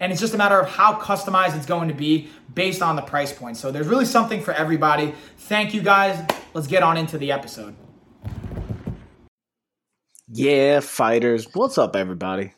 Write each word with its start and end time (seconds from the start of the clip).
and 0.00 0.12
it's 0.12 0.20
just 0.20 0.34
a 0.34 0.38
matter 0.38 0.58
of 0.58 0.68
how 0.68 0.94
customized 0.98 1.56
it's 1.56 1.66
going 1.66 1.88
to 1.88 1.94
be 1.94 2.28
based 2.54 2.82
on 2.82 2.96
the 2.96 3.02
price 3.02 3.32
point. 3.32 3.56
So 3.56 3.70
there's 3.70 3.88
really 3.88 4.04
something 4.04 4.40
for 4.40 4.52
everybody. 4.52 5.14
Thank 5.38 5.74
you 5.74 5.82
guys. 5.82 6.24
Let's 6.54 6.66
get 6.66 6.82
on 6.82 6.96
into 6.96 7.18
the 7.18 7.32
episode. 7.32 7.74
Yeah, 10.28 10.80
fighters. 10.80 11.46
What's 11.54 11.78
up, 11.78 11.94
everybody? 11.94 12.52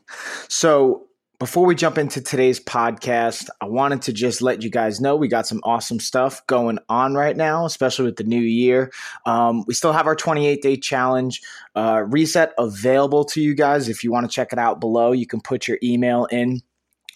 So, 0.48 1.04
before 1.38 1.66
we 1.66 1.76
jump 1.76 1.98
into 1.98 2.20
today's 2.20 2.58
podcast, 2.58 3.48
I 3.60 3.66
wanted 3.66 4.02
to 4.02 4.12
just 4.12 4.42
let 4.42 4.62
you 4.62 4.70
guys 4.70 5.00
know 5.00 5.14
we 5.14 5.28
got 5.28 5.46
some 5.46 5.60
awesome 5.62 6.00
stuff 6.00 6.44
going 6.48 6.80
on 6.88 7.14
right 7.14 7.36
now, 7.36 7.64
especially 7.64 8.06
with 8.06 8.16
the 8.16 8.24
new 8.24 8.40
year. 8.40 8.90
Um, 9.24 9.64
we 9.68 9.74
still 9.74 9.92
have 9.92 10.08
our 10.08 10.16
28 10.16 10.62
day 10.62 10.76
challenge 10.76 11.40
uh, 11.76 12.02
reset 12.08 12.54
available 12.58 13.24
to 13.26 13.40
you 13.40 13.54
guys. 13.54 13.88
If 13.88 14.02
you 14.02 14.10
want 14.10 14.28
to 14.28 14.34
check 14.34 14.52
it 14.52 14.58
out 14.58 14.80
below, 14.80 15.12
you 15.12 15.26
can 15.26 15.40
put 15.40 15.68
your 15.68 15.78
email 15.80 16.24
in 16.32 16.60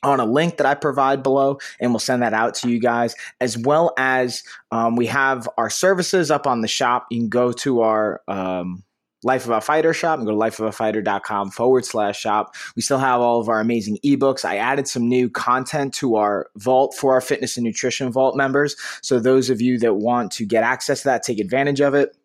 on 0.03 0.21
a 0.21 0.25
link 0.25 0.57
that 0.57 0.67
I 0.67 0.75
provide 0.75 1.23
below, 1.23 1.59
and 1.81 1.93
we'll 1.93 2.01
send 2.01 2.23
that 2.23 2.35
out 2.35 2.55
to 2.57 2.71
you 2.71 2.81
guys. 2.81 3.15
As 3.41 3.57
well 3.57 3.93
as 3.97 4.43
um, 4.71 4.97
we 4.97 5.07
have 5.07 5.49
our 5.59 5.71
services 5.71 6.31
up 6.31 6.47
on 6.47 6.61
the 6.61 6.69
shop. 6.69 7.07
You 7.11 7.21
can 7.21 7.29
go 7.29 7.53
to 7.53 7.81
our 7.83 8.21
um, 8.29 8.85
Life 9.25 9.45
of 9.45 9.51
a 9.51 9.61
Fighter 9.61 9.95
shop 9.95 10.19
and 10.19 10.27
go 10.27 10.33
to 10.33 10.39
lifeofafighter.com 10.39 11.53
forward 11.53 11.85
slash 11.85 12.19
shop. 12.19 12.55
We 12.75 12.83
still 12.83 12.99
have 12.99 13.21
all 13.21 13.41
of 13.41 13.49
our 13.49 13.61
amazing 13.61 13.99
ebooks. 14.05 14.45
I 14.45 14.57
added 14.57 14.89
some 14.89 15.09
new 15.09 15.31
content 15.31 15.95
to 15.95 16.17
our 16.17 16.49
vault 16.57 16.95
for 16.99 17.13
our 17.13 17.21
fitness 17.21 17.57
and 17.57 17.65
nutrition 17.65 18.11
vault 18.11 18.37
members. 18.37 18.75
So, 19.01 19.21
those 19.21 19.49
of 19.49 19.61
you 19.61 19.79
that 19.79 19.95
want 19.95 20.33
to 20.33 20.47
get 20.47 20.65
access 20.65 21.03
to 21.03 21.09
that, 21.09 21.23
take 21.23 21.39
advantage 21.39 21.81
of 21.81 21.95
it 21.95 22.17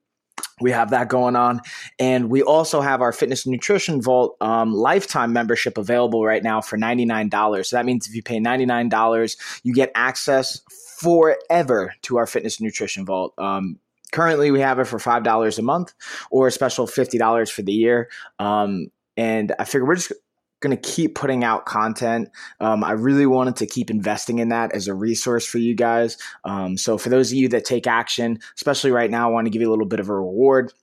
we 0.59 0.71
have 0.71 0.89
that 0.89 1.07
going 1.07 1.35
on. 1.35 1.61
And 1.99 2.29
we 2.29 2.41
also 2.41 2.81
have 2.81 3.01
our 3.01 3.11
fitness 3.11 3.45
and 3.45 3.51
nutrition 3.51 4.01
vault 4.01 4.37
um, 4.41 4.73
lifetime 4.73 5.33
membership 5.33 5.77
available 5.77 6.25
right 6.25 6.43
now 6.43 6.61
for 6.61 6.77
$99 6.77 7.65
so 7.65 7.75
that 7.75 7.85
means 7.85 8.07
if 8.07 8.15
you 8.15 8.23
pay 8.23 8.39
$99 8.39 9.37
you 9.63 9.73
get 9.73 9.91
access 9.95 10.61
forever 10.99 11.93
to 12.01 12.17
our 12.17 12.25
fitness 12.25 12.59
and 12.59 12.65
nutrition 12.65 13.05
vault. 13.05 13.33
Um, 13.37 13.79
currently 14.11 14.51
we 14.51 14.61
have 14.61 14.79
it 14.79 14.85
for 14.85 14.97
$5 14.97 15.59
a 15.59 15.61
month 15.61 15.93
or 16.31 16.47
a 16.47 16.51
special 16.51 16.87
$50 16.87 17.51
for 17.51 17.61
the 17.61 17.73
year. 17.73 18.09
Um, 18.39 18.87
and 19.15 19.53
i 19.57 19.63
figure 19.63 19.85
we're 19.85 19.95
just 19.95 20.13
going 20.59 20.75
to 20.75 20.81
keep 20.81 21.15
putting 21.15 21.43
out 21.43 21.65
content. 21.65 22.29
Um, 22.59 22.83
I 22.83 22.91
really 22.91 23.25
wanted 23.25 23.55
to 23.57 23.67
keep 23.67 23.89
investing 23.89 24.39
in 24.39 24.49
that 24.49 24.73
as 24.73 24.87
a 24.87 24.93
resource 24.93 25.45
for 25.45 25.57
you 25.57 25.75
guys. 25.75 26.17
Um, 26.43 26.77
so, 26.77 26.97
for 26.97 27.09
those 27.09 27.31
of 27.31 27.37
you 27.37 27.47
that 27.49 27.65
take 27.65 27.87
action, 27.87 28.39
especially 28.55 28.91
right 28.91 29.11
now, 29.11 29.29
I 29.29 29.31
want 29.31 29.45
to 29.45 29.51
give 29.51 29.61
you 29.61 29.69
a 29.69 29.71
little 29.71 29.85
bit 29.85 29.99
of 29.99 30.09
a 30.09 30.15
reward 30.15 30.73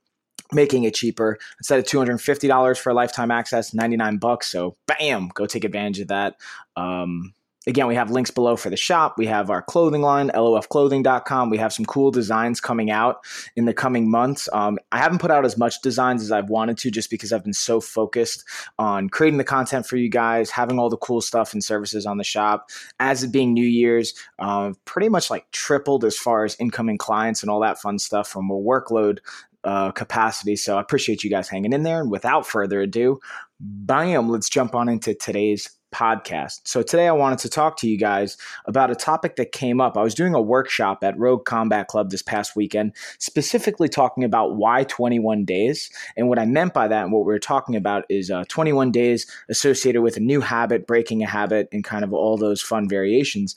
making 0.52 0.84
it 0.84 0.94
cheaper 0.94 1.38
instead 1.58 1.78
of 1.78 1.84
$250 1.86 2.78
for 2.78 2.92
lifetime 2.92 3.30
access 3.30 3.72
99 3.72 4.18
bucks 4.18 4.50
so 4.50 4.76
bam 4.86 5.30
go 5.34 5.46
take 5.46 5.64
advantage 5.64 6.00
of 6.00 6.08
that 6.08 6.36
um, 6.76 7.34
Again, 7.66 7.86
we 7.86 7.94
have 7.94 8.10
links 8.10 8.30
below 8.30 8.56
for 8.56 8.68
the 8.68 8.76
shop. 8.76 9.14
We 9.16 9.26
have 9.26 9.48
our 9.48 9.62
clothing 9.62 10.02
line, 10.02 10.30
lofclothing.com. 10.34 11.50
We 11.50 11.58
have 11.58 11.72
some 11.72 11.86
cool 11.86 12.10
designs 12.10 12.60
coming 12.60 12.90
out 12.90 13.24
in 13.56 13.64
the 13.64 13.72
coming 13.72 14.10
months. 14.10 14.48
Um, 14.52 14.78
I 14.92 14.98
haven't 14.98 15.20
put 15.20 15.30
out 15.30 15.44
as 15.46 15.56
much 15.56 15.80
designs 15.80 16.22
as 16.22 16.30
I've 16.30 16.50
wanted 16.50 16.76
to 16.78 16.90
just 16.90 17.10
because 17.10 17.32
I've 17.32 17.44
been 17.44 17.54
so 17.54 17.80
focused 17.80 18.44
on 18.78 19.08
creating 19.08 19.38
the 19.38 19.44
content 19.44 19.86
for 19.86 19.96
you 19.96 20.10
guys, 20.10 20.50
having 20.50 20.78
all 20.78 20.90
the 20.90 20.98
cool 20.98 21.22
stuff 21.22 21.54
and 21.54 21.64
services 21.64 22.04
on 22.04 22.18
the 22.18 22.24
shop. 22.24 22.68
As 23.00 23.22
it 23.22 23.32
being 23.32 23.54
New 23.54 23.66
Year's, 23.66 24.14
uh, 24.38 24.72
pretty 24.84 25.08
much 25.08 25.30
like 25.30 25.50
tripled 25.50 26.04
as 26.04 26.18
far 26.18 26.44
as 26.44 26.56
incoming 26.60 26.98
clients 26.98 27.42
and 27.42 27.50
all 27.50 27.60
that 27.60 27.80
fun 27.80 27.98
stuff 27.98 28.28
from 28.28 28.50
a 28.50 28.54
workload 28.54 29.20
uh, 29.64 29.90
capacity. 29.92 30.56
So 30.56 30.76
I 30.76 30.80
appreciate 30.80 31.24
you 31.24 31.30
guys 31.30 31.48
hanging 31.48 31.72
in 31.72 31.82
there. 31.82 32.00
And 32.00 32.10
without 32.10 32.46
further 32.46 32.82
ado, 32.82 33.20
bam, 33.58 34.28
let's 34.28 34.50
jump 34.50 34.74
on 34.74 34.90
into 34.90 35.14
today's 35.14 35.70
podcast. 35.94 36.60
So 36.64 36.82
today 36.82 37.06
I 37.06 37.12
wanted 37.12 37.38
to 37.40 37.48
talk 37.48 37.76
to 37.78 37.88
you 37.88 37.96
guys 37.96 38.36
about 38.66 38.90
a 38.90 38.96
topic 38.96 39.36
that 39.36 39.52
came 39.52 39.80
up. 39.80 39.96
I 39.96 40.02
was 40.02 40.14
doing 40.14 40.34
a 40.34 40.42
workshop 40.42 41.04
at 41.04 41.16
Rogue 41.16 41.44
Combat 41.44 41.86
Club 41.86 42.10
this 42.10 42.22
past 42.22 42.56
weekend, 42.56 42.92
specifically 43.18 43.88
talking 43.88 44.24
about 44.24 44.56
why 44.56 44.84
21 44.84 45.44
days. 45.44 45.90
And 46.16 46.28
what 46.28 46.38
I 46.38 46.46
meant 46.46 46.74
by 46.74 46.88
that 46.88 47.04
and 47.04 47.12
what 47.12 47.20
we 47.20 47.32
were 47.32 47.38
talking 47.38 47.76
about 47.76 48.04
is 48.08 48.30
uh, 48.30 48.44
21 48.48 48.90
days 48.90 49.30
associated 49.48 50.02
with 50.02 50.16
a 50.16 50.20
new 50.20 50.40
habit, 50.40 50.86
breaking 50.86 51.22
a 51.22 51.28
habit, 51.28 51.68
and 51.70 51.84
kind 51.84 52.04
of 52.04 52.12
all 52.12 52.36
those 52.36 52.60
fun 52.60 52.88
variations 52.88 53.54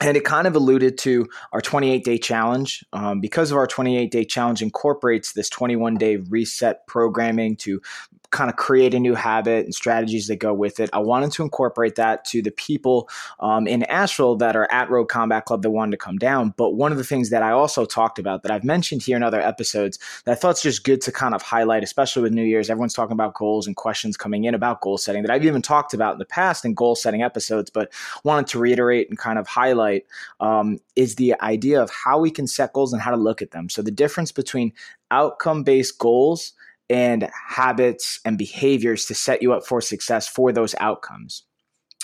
and 0.00 0.16
it 0.16 0.24
kind 0.24 0.48
of 0.48 0.56
alluded 0.56 0.98
to 0.98 1.28
our 1.52 1.60
28 1.60 2.04
day 2.04 2.18
challenge 2.18 2.84
um, 2.92 3.20
because 3.20 3.52
of 3.52 3.56
our 3.56 3.68
28 3.68 4.10
day 4.10 4.24
challenge 4.24 4.60
incorporates 4.60 5.32
this 5.32 5.48
21 5.48 5.96
day 5.96 6.16
reset 6.16 6.86
programming 6.86 7.56
to 7.56 7.80
kind 8.32 8.50
of 8.50 8.56
create 8.56 8.94
a 8.94 8.98
new 8.98 9.14
habit 9.14 9.64
and 9.64 9.74
strategies 9.74 10.26
that 10.26 10.36
go 10.36 10.52
with 10.52 10.80
it. 10.80 10.90
I 10.92 10.98
wanted 10.98 11.30
to 11.32 11.42
incorporate 11.42 11.94
that 11.96 12.24
to 12.26 12.42
the 12.42 12.50
people 12.50 13.08
um, 13.40 13.68
in 13.68 13.84
Asheville 13.84 14.36
that 14.36 14.56
are 14.56 14.70
at 14.72 14.90
Rogue 14.90 15.08
Combat 15.08 15.44
Club 15.44 15.62
that 15.62 15.70
wanted 15.70 15.92
to 15.92 15.98
come 15.98 16.16
down. 16.16 16.54
But 16.56 16.70
one 16.70 16.92
of 16.92 16.98
the 16.98 17.04
things 17.04 17.30
that 17.30 17.42
I 17.42 17.52
also 17.52 17.84
talked 17.84 18.18
about 18.18 18.42
that 18.42 18.50
I've 18.50 18.64
mentioned 18.64 19.02
here 19.02 19.16
in 19.16 19.22
other 19.22 19.40
episodes 19.40 19.98
that 20.24 20.32
I 20.32 20.34
thought 20.34 20.52
it's 20.52 20.62
just 20.62 20.82
good 20.82 21.02
to 21.02 21.12
kind 21.12 21.34
of 21.34 21.42
highlight, 21.42 21.84
especially 21.84 22.22
with 22.22 22.32
New 22.32 22.42
Year's, 22.42 22.70
everyone's 22.70 22.94
talking 22.94 23.12
about 23.12 23.34
goals 23.34 23.66
and 23.66 23.76
questions 23.76 24.16
coming 24.16 24.44
in 24.44 24.54
about 24.54 24.80
goal 24.80 24.96
setting 24.96 25.22
that 25.22 25.30
I've 25.30 25.44
even 25.44 25.62
talked 25.62 25.92
about 25.92 26.14
in 26.14 26.18
the 26.18 26.24
past 26.24 26.64
in 26.64 26.74
goal 26.74 26.94
setting 26.94 27.22
episodes, 27.22 27.70
but 27.70 27.92
wanted 28.24 28.46
to 28.48 28.58
reiterate 28.58 29.10
and 29.10 29.18
kind 29.18 29.38
of 29.38 29.46
highlight 29.46 30.06
um, 30.40 30.78
is 30.96 31.16
the 31.16 31.38
idea 31.42 31.82
of 31.82 31.90
how 31.90 32.18
we 32.18 32.30
can 32.30 32.46
set 32.46 32.72
goals 32.72 32.94
and 32.94 33.02
how 33.02 33.10
to 33.10 33.16
look 33.16 33.42
at 33.42 33.50
them. 33.50 33.68
So 33.68 33.82
the 33.82 33.90
difference 33.90 34.32
between 34.32 34.72
outcome 35.10 35.62
based 35.62 35.98
goals 35.98 36.54
and 36.92 37.28
habits 37.48 38.20
and 38.24 38.36
behaviors 38.36 39.06
to 39.06 39.14
set 39.14 39.40
you 39.42 39.54
up 39.54 39.66
for 39.66 39.80
success 39.80 40.28
for 40.28 40.52
those 40.52 40.74
outcomes. 40.78 41.44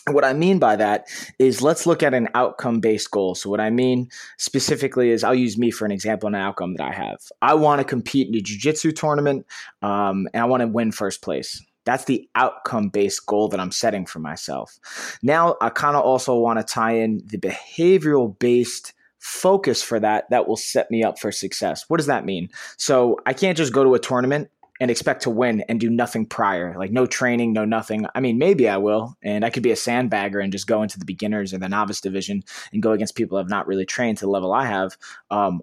What 0.07 0.25
I 0.25 0.33
mean 0.33 0.59
by 0.59 0.77
that 0.77 1.07
is 1.39 1.61
let's 1.61 1.85
look 1.85 2.03
at 2.03 2.15
an 2.15 2.31
outcome 2.35 2.81
based 2.81 3.11
goal. 3.11 3.35
So, 3.35 3.51
what 3.51 3.61
I 3.61 3.69
mean 3.69 4.09
specifically 4.39 5.11
is 5.11 5.23
I'll 5.23 5.35
use 5.35 5.59
me 5.59 5.71
for 5.71 5.85
an 5.85 5.93
example, 5.93 6.29
an 6.29 6.35
outcome 6.35 6.75
that 6.77 6.87
I 6.87 6.93
have. 6.93 7.19
I 7.43 7.53
want 7.53 7.81
to 7.81 7.85
compete 7.85 8.29
in 8.29 8.35
a 8.35 8.41
jiu 8.41 8.59
jitsu 8.59 8.93
tournament 8.93 9.45
um, 9.83 10.27
and 10.33 10.43
I 10.43 10.47
want 10.47 10.63
to 10.63 10.67
win 10.67 10.93
first 10.93 11.21
place. 11.21 11.63
That's 11.85 12.05
the 12.05 12.27
outcome 12.35 12.89
based 12.89 13.27
goal 13.27 13.49
that 13.49 13.61
I'm 13.61 13.73
setting 13.73 14.07
for 14.07 14.21
myself. 14.21 14.79
Now, 15.23 15.57
I 15.61 15.69
kind 15.69 15.97
of 15.97 16.03
also 16.03 16.39
want 16.39 16.59
to 16.59 16.65
tie 16.65 16.93
in 16.93 17.21
the 17.27 17.39
behavioral 17.39 18.39
based 18.39 18.95
focus 19.19 19.83
for 19.83 20.01
that 20.01 20.31
that 20.31 20.49
will 20.49 20.57
set 20.57 20.91
me 20.91 21.03
up 21.03 21.19
for 21.19 21.31
success. 21.31 21.85
What 21.89 21.99
does 21.99 22.07
that 22.07 22.25
mean? 22.25 22.49
So, 22.79 23.19
I 23.27 23.35
can't 23.35 23.59
just 23.59 23.75
go 23.75 23.85
to 23.85 23.93
a 23.93 23.99
tournament 23.99 24.49
and 24.81 24.91
expect 24.91 25.23
to 25.23 25.31
win 25.31 25.63
and 25.69 25.81
do 25.81 25.91
nothing 25.91 26.27
prior, 26.27 26.77
like 26.79 26.91
no 26.91 27.07
training, 27.07 27.53
no 27.53 27.65
nothing. 27.65 28.07
I 28.15 28.21
mean, 28.21 28.39
maybe 28.39 28.69
I 28.69 28.77
will, 28.77 29.17
and 29.23 29.45
I 29.45 29.51
could 29.51 29.63
be 29.63 29.73
a 29.73 29.77
sandbagger 29.77 30.43
and 30.43 30.53
just 30.53 30.67
go 30.67 30.83
into 30.83 30.99
the 30.99 31.05
beginners 31.05 31.53
or 31.53 31.59
the 31.59 31.69
novice 31.69 32.01
division 32.01 32.43
and 32.73 32.83
go 32.83 32.93
against 32.93 33.17
people 33.17 33.39
have 33.39 33.51
not 33.51 33.67
really 33.67 33.87
trained 33.87 34.19
to 34.19 34.27
the 34.27 34.31
level 34.31 34.53
I 34.53 34.67
have. 34.67 34.97
Um, 35.31 35.63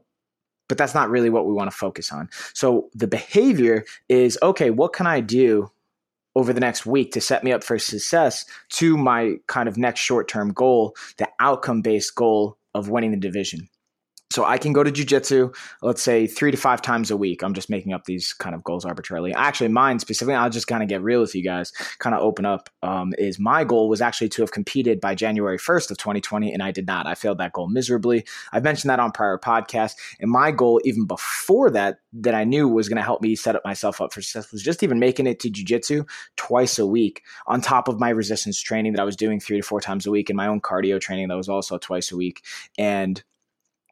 but 0.67 0.77
that's 0.77 0.95
not 0.95 1.09
really 1.09 1.29
what 1.29 1.45
we 1.45 1.53
want 1.53 1.69
to 1.69 1.77
focus 1.77 2.11
on. 2.11 2.29
So 2.53 2.89
the 2.93 3.07
behavior 3.07 3.85
is 4.09 4.37
okay, 4.41 4.71
what 4.71 4.93
can 4.93 5.07
I 5.07 5.19
do 5.19 5.71
over 6.35 6.51
the 6.51 6.59
next 6.59 6.85
week 6.85 7.11
to 7.13 7.21
set 7.21 7.43
me 7.43 7.53
up 7.53 7.63
for 7.63 7.79
success 7.79 8.45
to 8.69 8.97
my 8.97 9.35
kind 9.47 9.69
of 9.69 9.77
next 9.77 10.01
short 10.01 10.27
term 10.27 10.51
goal, 10.51 10.95
the 11.17 11.29
outcome 11.39 11.81
based 11.81 12.15
goal 12.15 12.57
of 12.73 12.89
winning 12.89 13.11
the 13.11 13.17
division? 13.17 13.69
So 14.31 14.43
I 14.43 14.57
can 14.57 14.73
go 14.73 14.83
to 14.83 14.91
jujitsu, 14.91 15.55
let's 15.81 16.01
say 16.01 16.25
three 16.25 16.49
to 16.49 16.57
five 16.57 16.81
times 16.81 17.11
a 17.11 17.15
week. 17.15 17.43
I'm 17.43 17.53
just 17.53 17.69
making 17.69 17.93
up 17.93 18.05
these 18.05 18.33
kind 18.33 18.55
of 18.55 18.63
goals 18.63 18.83
arbitrarily. 18.83 19.33
Actually, 19.33 19.69
mine 19.69 19.99
specifically, 19.99 20.33
I'll 20.33 20.49
just 20.49 20.67
kind 20.67 20.81
of 20.81 20.89
get 20.89 21.03
real 21.03 21.21
with 21.21 21.35
you 21.35 21.43
guys, 21.43 21.71
kind 21.99 22.15
of 22.15 22.21
open 22.21 22.45
up. 22.45 22.69
Um, 22.81 23.13
is 23.19 23.39
my 23.39 23.63
goal 23.63 23.87
was 23.87 24.01
actually 24.01 24.29
to 24.29 24.41
have 24.41 24.51
competed 24.51 24.99
by 24.99 25.13
January 25.13 25.59
1st 25.59 25.91
of 25.91 25.97
2020, 25.99 26.51
and 26.51 26.63
I 26.63 26.71
did 26.71 26.87
not. 26.87 27.05
I 27.05 27.13
failed 27.13 27.37
that 27.37 27.53
goal 27.53 27.67
miserably. 27.67 28.25
I've 28.51 28.63
mentioned 28.63 28.89
that 28.89 28.99
on 28.99 29.11
prior 29.11 29.37
podcasts. 29.37 29.95
And 30.19 30.31
my 30.31 30.51
goal, 30.51 30.81
even 30.83 31.05
before 31.05 31.69
that, 31.71 31.99
that 32.13 32.33
I 32.33 32.45
knew 32.45 32.67
was 32.67 32.89
going 32.89 32.97
to 32.97 33.03
help 33.03 33.21
me 33.21 33.35
set 33.35 33.55
up 33.55 33.63
myself 33.63 34.01
up 34.01 34.11
for 34.11 34.21
success, 34.21 34.51
was 34.51 34.63
just 34.63 34.81
even 34.81 34.99
making 34.99 35.27
it 35.27 35.39
to 35.41 35.51
jujitsu 35.51 36.07
twice 36.35 36.79
a 36.79 36.85
week 36.85 37.21
on 37.45 37.61
top 37.61 37.87
of 37.87 37.99
my 37.99 38.09
resistance 38.09 38.59
training 38.59 38.93
that 38.93 39.01
I 39.01 39.05
was 39.05 39.15
doing 39.15 39.39
three 39.39 39.61
to 39.61 39.65
four 39.65 39.81
times 39.81 40.07
a 40.07 40.11
week, 40.11 40.29
and 40.29 40.37
my 40.37 40.47
own 40.47 40.61
cardio 40.61 40.99
training 40.99 41.27
that 41.27 41.37
was 41.37 41.47
also 41.47 41.77
twice 41.77 42.11
a 42.11 42.17
week. 42.17 42.43
And 42.77 43.23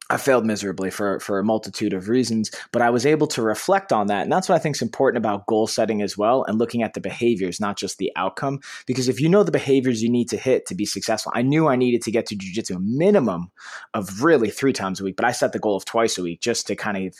I 0.09 0.17
failed 0.17 0.45
miserably 0.45 0.91
for 0.91 1.19
for 1.19 1.39
a 1.39 1.43
multitude 1.43 1.93
of 1.93 2.09
reasons, 2.09 2.51
but 2.71 2.81
I 2.81 2.89
was 2.89 3.05
able 3.05 3.27
to 3.27 3.41
reflect 3.41 3.93
on 3.93 4.07
that, 4.07 4.23
and 4.23 4.31
that's 4.31 4.49
what 4.49 4.55
I 4.55 4.59
think 4.59 4.75
is 4.75 4.81
important 4.81 5.17
about 5.17 5.45
goal 5.45 5.65
setting 5.65 6.01
as 6.01 6.17
well, 6.17 6.43
and 6.43 6.59
looking 6.59 6.83
at 6.83 6.93
the 6.93 6.99
behaviors, 6.99 7.59
not 7.59 7.77
just 7.77 7.97
the 7.97 8.11
outcome. 8.15 8.59
Because 8.85 9.07
if 9.07 9.21
you 9.21 9.29
know 9.29 9.43
the 9.43 9.51
behaviors 9.51 10.03
you 10.03 10.09
need 10.09 10.29
to 10.29 10.37
hit 10.37 10.65
to 10.67 10.75
be 10.75 10.85
successful, 10.85 11.31
I 11.33 11.41
knew 11.41 11.67
I 11.67 11.77
needed 11.77 12.01
to 12.03 12.11
get 12.11 12.25
to 12.27 12.35
jujitsu 12.35 12.75
a 12.75 12.79
minimum 12.79 13.51
of 13.93 14.23
really 14.23 14.49
three 14.49 14.73
times 14.73 14.99
a 14.99 15.03
week, 15.03 15.15
but 15.15 15.25
I 15.25 15.31
set 15.31 15.53
the 15.53 15.59
goal 15.59 15.77
of 15.77 15.85
twice 15.85 16.17
a 16.17 16.23
week 16.23 16.41
just 16.41 16.67
to 16.67 16.75
kind 16.75 17.07
of 17.07 17.15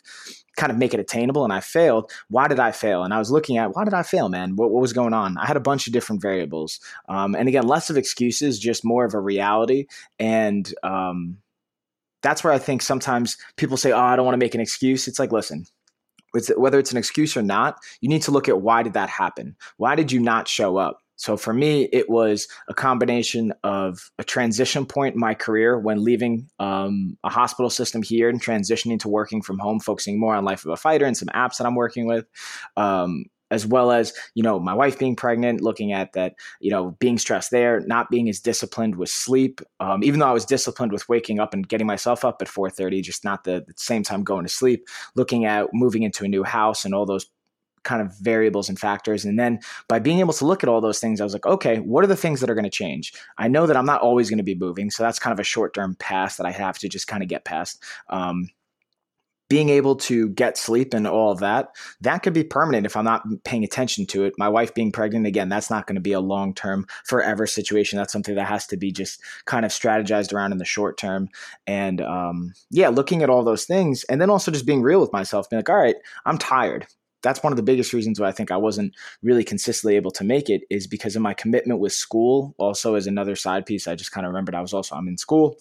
kind 0.56 0.71
of 0.71 0.77
make 0.77 0.94
it 0.94 1.00
attainable, 1.00 1.44
and 1.45 1.53
I 1.53 1.62
failed. 1.62 2.12
Why 2.29 2.47
did 2.47 2.59
I 2.59 2.71
fail? 2.71 3.03
And 3.03 3.13
I 3.13 3.19
was 3.19 3.31
looking 3.31 3.57
at 3.57 3.75
why 3.75 3.86
did 3.86 3.94
I 3.94 4.03
fail, 4.03 4.29
man? 4.29 4.56
What, 4.56 4.71
what 4.71 4.81
was 4.81 4.94
going 4.94 5.13
on? 5.13 5.38
I 5.38 5.45
had 5.45 5.57
a 5.57 5.62
bunch 5.62 5.88
of 5.88 5.94
different 5.94 6.21
variables, 6.21 6.79
um, 7.07 7.33
and 7.33 7.47
again, 7.47 7.65
less 7.65 7.89
of 7.89 7.97
excuses, 7.97 8.59
just 8.59 8.83
more 8.83 9.06
of 9.06 9.13
a 9.13 9.19
reality, 9.19 9.86
and 10.19 10.71
um, 10.83 11.38
that's 12.23 12.43
where 12.43 12.53
I 12.53 12.57
think 12.57 12.81
sometimes 12.81 13.37
people 13.57 13.77
say, 13.77 13.91
"Oh, 13.91 13.99
I 13.99 14.15
don't 14.15 14.25
want 14.25 14.33
to 14.33 14.43
make 14.45 14.55
an 14.55 14.61
excuse." 14.61 15.07
It's 15.07 15.19
like, 15.19 15.31
listen, 15.31 15.65
whether 16.57 16.79
it's 16.79 16.91
an 16.91 16.97
excuse 16.97 17.37
or 17.37 17.43
not, 17.43 17.77
you 18.01 18.09
need 18.09 18.23
to 18.23 18.31
look 18.31 18.49
at 18.49 18.61
why 18.61 18.83
did 18.83 18.93
that 18.93 19.09
happen? 19.09 19.55
Why 19.77 19.95
did 19.95 20.11
you 20.11 20.19
not 20.19 20.47
show 20.47 20.77
up? 20.77 20.99
So 21.15 21.37
for 21.37 21.53
me, 21.53 21.83
it 21.93 22.09
was 22.09 22.47
a 22.67 22.73
combination 22.73 23.53
of 23.63 24.11
a 24.17 24.23
transition 24.23 24.85
point 24.85 25.13
in 25.13 25.19
my 25.19 25.35
career 25.35 25.79
when 25.79 26.03
leaving 26.03 26.49
um, 26.59 27.17
a 27.23 27.29
hospital 27.29 27.69
system 27.69 28.01
here 28.01 28.29
and 28.29 28.41
transitioning 28.41 28.99
to 28.99 29.09
working 29.09 29.41
from 29.41 29.59
home, 29.59 29.79
focusing 29.79 30.19
more 30.19 30.35
on 30.35 30.43
life 30.43 30.65
of 30.65 30.71
a 30.71 30.77
fighter 30.77 31.05
and 31.05 31.15
some 31.15 31.29
apps 31.29 31.57
that 31.57 31.67
I'm 31.67 31.75
working 31.75 32.07
with. 32.07 32.25
Um, 32.77 33.25
as 33.53 33.65
well 33.65 33.91
as 33.91 34.13
you 34.33 34.44
know 34.44 34.59
my 34.59 34.73
wife 34.73 34.97
being 34.97 35.15
pregnant 35.15 35.61
looking 35.61 35.94
at 35.94 36.11
that 36.13 36.33
you 36.59 36.71
know 36.71 36.91
being 37.00 37.17
stressed 37.17 37.51
there 37.51 37.79
not 37.81 38.09
being 38.09 38.27
as 38.27 38.39
disciplined 38.39 38.95
with 38.95 39.09
sleep 39.09 39.61
um, 39.79 40.03
even 40.03 40.19
though 40.19 40.27
i 40.27 40.33
was 40.33 40.45
disciplined 40.45 40.91
with 40.91 41.07
waking 41.07 41.39
up 41.39 41.53
and 41.53 41.69
getting 41.69 41.88
myself 41.88 42.25
up 42.25 42.41
at 42.41 42.47
4.30 42.47 43.03
just 43.03 43.23
not 43.23 43.44
the, 43.44 43.63
the 43.65 43.73
same 43.77 44.03
time 44.03 44.23
going 44.23 44.44
to 44.44 44.51
sleep 44.51 44.88
looking 45.15 45.45
at 45.45 45.67
moving 45.71 46.03
into 46.03 46.25
a 46.25 46.27
new 46.27 46.44
house 46.44 46.83
and 46.83 46.94
all 46.94 47.05
those 47.05 47.27
kind 47.83 48.01
of 48.01 48.17
variables 48.19 48.69
and 48.69 48.79
factors. 48.79 49.25
And 49.25 49.38
then 49.38 49.59
by 49.89 50.00
being 50.00 50.19
able 50.19 50.31
to 50.33 50.45
look 50.45 50.63
at 50.63 50.69
all 50.69 50.79
those 50.79 51.00
things, 51.00 51.19
I 51.19 51.25
was 51.25 51.33
like, 51.33 51.45
okay, 51.45 51.79
what 51.79 52.03
are 52.03 52.07
the 52.07 52.15
things 52.15 52.39
that 52.39 52.50
are 52.50 52.55
going 52.55 52.63
to 52.63 52.69
change? 52.69 53.13
I 53.38 53.50
know 53.50 53.67
that 53.67 53.75
I'm 53.75 53.85
not 53.85 54.01
always 54.01 54.29
going 54.29 54.38
to 54.38 54.44
be 54.44 54.55
moving. 54.55 54.89
So 54.89 55.03
that's 55.03 55.19
kind 55.19 55.33
of 55.33 55.39
a 55.39 55.44
short 55.44 55.73
term 55.73 55.95
pass 56.00 56.38
that 56.38 56.45
I 56.45 56.51
have 56.51 56.77
to 56.79 56.88
just 56.88 57.07
kind 57.07 57.21
of 57.21 57.29
get 57.29 57.44
past. 57.44 57.83
Um, 58.09 58.47
being 59.49 59.69
able 59.69 59.95
to 59.95 60.29
get 60.29 60.57
sleep 60.57 60.93
and 60.93 61.07
all 61.07 61.31
of 61.31 61.39
that, 61.39 61.75
that 62.01 62.23
could 62.23 62.33
be 62.33 62.43
permanent 62.43 62.85
if 62.85 62.95
I'm 62.95 63.05
not 63.05 63.23
paying 63.43 63.63
attention 63.63 64.05
to 64.07 64.23
it. 64.23 64.33
My 64.37 64.49
wife 64.49 64.73
being 64.73 64.91
pregnant, 64.91 65.27
again, 65.27 65.49
that's 65.49 65.69
not 65.69 65.85
going 65.85 65.95
to 65.95 66.01
be 66.01 66.13
a 66.13 66.19
long 66.19 66.53
term, 66.53 66.87
forever 67.05 67.45
situation. 67.45 67.97
That's 67.97 68.13
something 68.13 68.35
that 68.35 68.47
has 68.47 68.65
to 68.67 68.77
be 68.77 68.91
just 68.91 69.21
kind 69.45 69.65
of 69.65 69.71
strategized 69.71 70.33
around 70.33 70.51
in 70.51 70.57
the 70.57 70.65
short 70.65 70.97
term. 70.97 71.29
And 71.67 72.01
um, 72.01 72.53
yeah, 72.71 72.89
looking 72.89 73.21
at 73.21 73.29
all 73.29 73.43
those 73.43 73.65
things 73.65 74.03
and 74.05 74.19
then 74.19 74.29
also 74.29 74.51
just 74.51 74.65
being 74.65 74.81
real 74.81 75.01
with 75.01 75.13
myself, 75.13 75.49
being 75.49 75.59
like, 75.59 75.69
all 75.69 75.75
right, 75.75 75.95
I'm 76.25 76.37
tired 76.37 76.87
that's 77.23 77.41
one 77.41 77.53
of 77.53 77.57
the 77.57 77.63
biggest 77.63 77.93
reasons 77.93 78.19
why 78.19 78.27
I 78.27 78.33
think 78.33 78.51
I 78.51 78.57
wasn't 78.57 78.93
really 79.21 79.45
consistently 79.45 79.95
able 79.95 80.11
to 80.11 80.25
make 80.25 80.49
it 80.49 80.63
is 80.69 80.87
because 80.87 81.15
of 81.15 81.21
my 81.21 81.33
commitment 81.33 81.79
with 81.79 81.93
school. 81.93 82.53
Also, 82.57 82.95
as 82.95 83.07
another 83.07 83.37
side 83.37 83.65
piece, 83.65 83.87
I 83.87 83.95
just 83.95 84.11
kind 84.11 84.27
of 84.27 84.31
remembered 84.31 84.55
I 84.55 84.61
was 84.61 84.73
also 84.73 84.95
I'm 84.95 85.07
in 85.07 85.17
school 85.17 85.57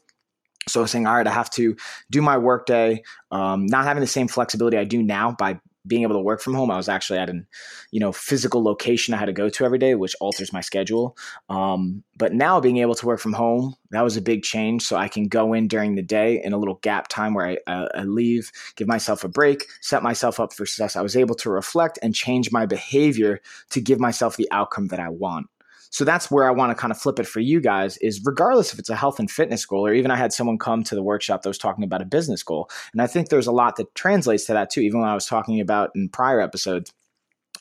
so 0.69 0.87
saying, 0.87 1.07
all 1.07 1.17
right, 1.17 1.27
I 1.27 1.33
have 1.33 1.51
to 1.51 1.77
do 2.11 2.23
my 2.23 2.39
workday, 2.39 3.03
um, 3.31 3.67
not 3.67 3.85
having 3.85 4.01
the 4.01 4.07
same 4.07 4.29
flexibility 4.29 4.77
I 4.77 4.85
do 4.85 5.03
now 5.03 5.33
by 5.33 5.61
being 5.87 6.03
able 6.03 6.15
to 6.15 6.21
work 6.21 6.41
from 6.41 6.55
home. 6.55 6.71
I 6.71 6.77
was 6.77 6.89
actually 6.89 7.19
at 7.19 7.29
an, 7.29 7.47
you 7.91 7.99
know, 7.99 8.13
physical 8.13 8.63
location 8.63 9.15
I 9.15 9.17
had 9.17 9.27
to 9.27 9.33
go 9.33 9.49
to 9.49 9.65
every 9.65 9.79
day, 9.79 9.95
which 9.95 10.15
alters 10.21 10.53
my 10.53 10.61
schedule. 10.61 11.17
Um, 11.49 12.05
but 12.17 12.33
now 12.33 12.61
being 12.61 12.77
able 12.79 12.95
to 12.95 13.07
work 13.07 13.19
from 13.19 13.33
home, 13.33 13.75
that 13.91 14.03
was 14.03 14.17
a 14.17 14.23
big 14.23 14.43
change. 14.43 14.85
So 14.85 14.97
I 14.97 15.09
can 15.09 15.27
go 15.27 15.53
in 15.53 15.67
during 15.67 15.97
the 15.97 16.03
day 16.03 16.41
in 16.43 16.53
a 16.53 16.59
little 16.59 16.77
gap 16.83 17.09
time 17.09 17.35
where 17.35 17.47
I, 17.47 17.59
uh, 17.67 17.89
I 17.95 18.05
leave, 18.05 18.53
give 18.77 18.87
myself 18.87 19.25
a 19.25 19.29
break, 19.29 19.67
set 19.81 20.03
myself 20.03 20.39
up 20.39 20.53
for 20.53 20.67
success. 20.67 20.95
I 20.95 21.03
was 21.03 21.17
able 21.17 21.35
to 21.37 21.51
reflect 21.51 21.99
and 22.03 22.15
change 22.15 22.53
my 22.53 22.67
behavior 22.67 23.41
to 23.71 23.81
give 23.81 23.99
myself 23.99 24.37
the 24.37 24.49
outcome 24.53 24.87
that 24.89 25.01
I 25.01 25.09
want. 25.09 25.49
So 25.93 26.07
that's 26.07 26.31
where 26.31 26.49
I 26.49 26.51
want 26.51 26.71
to 26.71 26.75
kind 26.75 26.91
of 26.91 26.99
flip 26.99 27.21
it 27.21 27.27
for 27.27 27.41
you 27.41 27.61
guys 27.61 27.99
is 27.99 28.25
regardless 28.25 28.73
if 28.73 28.79
it's 28.79 28.89
a 28.89 28.97
health 28.97 29.21
and 29.21 29.31
fitness 29.31 29.65
goal, 29.67 29.87
or 29.87 29.93
even 29.93 30.11
I 30.11 30.17
had 30.17 30.33
someone 30.33 30.59
come 30.59 30.83
to 30.85 30.95
the 30.95 31.03
workshop 31.03 31.43
that 31.43 31.51
was 31.51 31.59
talking 31.59 31.85
about 31.85 32.01
a 32.01 32.07
business 32.07 32.43
goal. 32.43 32.71
And 32.93 33.03
I 33.03 33.07
think 33.07 33.29
there's 33.29 33.47
a 33.47 33.53
lot 33.53 33.77
that 33.77 33.95
translates 33.95 34.47
to 34.47 34.55
that 34.55 34.71
too, 34.71 34.81
even 34.81 35.01
when 35.01 35.11
I 35.11 35.15
was 35.15 35.27
talking 35.27 35.61
about 35.61 35.91
in 35.95 36.09
prior 36.09 36.41
episodes 36.41 36.93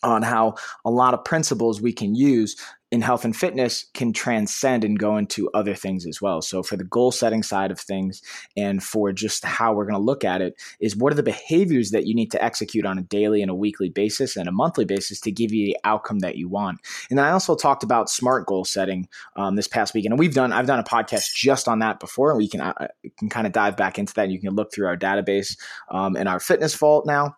on 0.02 0.24
how 0.24 0.56
a 0.86 0.90
lot 0.90 1.14
of 1.14 1.26
principles 1.26 1.82
we 1.82 1.92
can 1.92 2.16
use 2.16 2.56
in 2.92 3.02
health 3.02 3.24
and 3.24 3.36
fitness 3.36 3.86
can 3.94 4.12
transcend 4.12 4.84
and 4.84 5.00
go 5.00 5.16
into 5.16 5.50
other 5.54 5.74
things 5.74 6.06
as 6.06 6.22
well. 6.22 6.42
So, 6.42 6.62
for 6.62 6.76
the 6.76 6.84
goal 6.84 7.12
setting 7.12 7.42
side 7.42 7.72
of 7.72 7.80
things, 7.80 8.22
and 8.58 8.84
for 8.84 9.14
just 9.14 9.46
how 9.46 9.74
we're 9.74 9.86
going 9.86 10.00
to 10.00 10.06
look 10.06 10.26
at 10.26 10.42
it, 10.42 10.56
is 10.82 10.96
what 10.96 11.14
are 11.14 11.16
the 11.16 11.24
behaviors 11.24 11.92
that 11.92 12.06
you 12.06 12.14
need 12.14 12.32
to 12.32 12.44
execute 12.44 12.86
on 12.86 12.98
a 12.98 13.04
daily 13.04 13.42
and 13.42 13.50
a 13.50 13.56
weekly 13.56 13.90
basis 13.90 14.36
and 14.36 14.50
a 14.50 14.52
monthly 14.52 14.84
basis 14.84 15.22
to 15.22 15.32
give 15.32 15.54
you 15.54 15.66
the 15.66 15.78
outcome 15.86 16.20
that 16.20 16.36
you 16.36 16.50
want. 16.50 16.80
And 17.10 17.18
then 17.18 17.26
I 17.26 17.32
also 17.32 17.56
talked 17.56 17.84
about 17.84 18.10
smart 18.10 18.46
goal 18.46 18.66
setting 18.66 19.08
um, 19.38 19.56
this 19.56 19.68
past 19.68 19.94
weekend, 19.94 20.14
and 20.14 20.20
we've 20.20 20.34
done 20.34 20.52
I've 20.52 20.68
done 20.68 20.80
a 20.80 20.84
podcast 20.84 21.34
just 21.34 21.70
on 21.70 21.80
that 21.80 22.00
before, 22.00 22.32
and 22.32 22.38
we 22.38 22.50
can 22.50 22.60
uh, 22.60 22.88
can 23.18 23.30
kind 23.30 23.48
of 23.48 23.54
dive 23.54 23.78
back 23.78 23.98
into 23.98 24.14
that. 24.16 24.30
You 24.30 24.40
can 24.40 24.54
look 24.54 24.74
through 24.74 24.88
our 24.88 24.98
database 24.98 25.58
um, 25.90 26.18
and 26.18 26.28
our 26.28 26.40
fitness 26.40 26.76
vault 26.76 27.06
now 27.06 27.38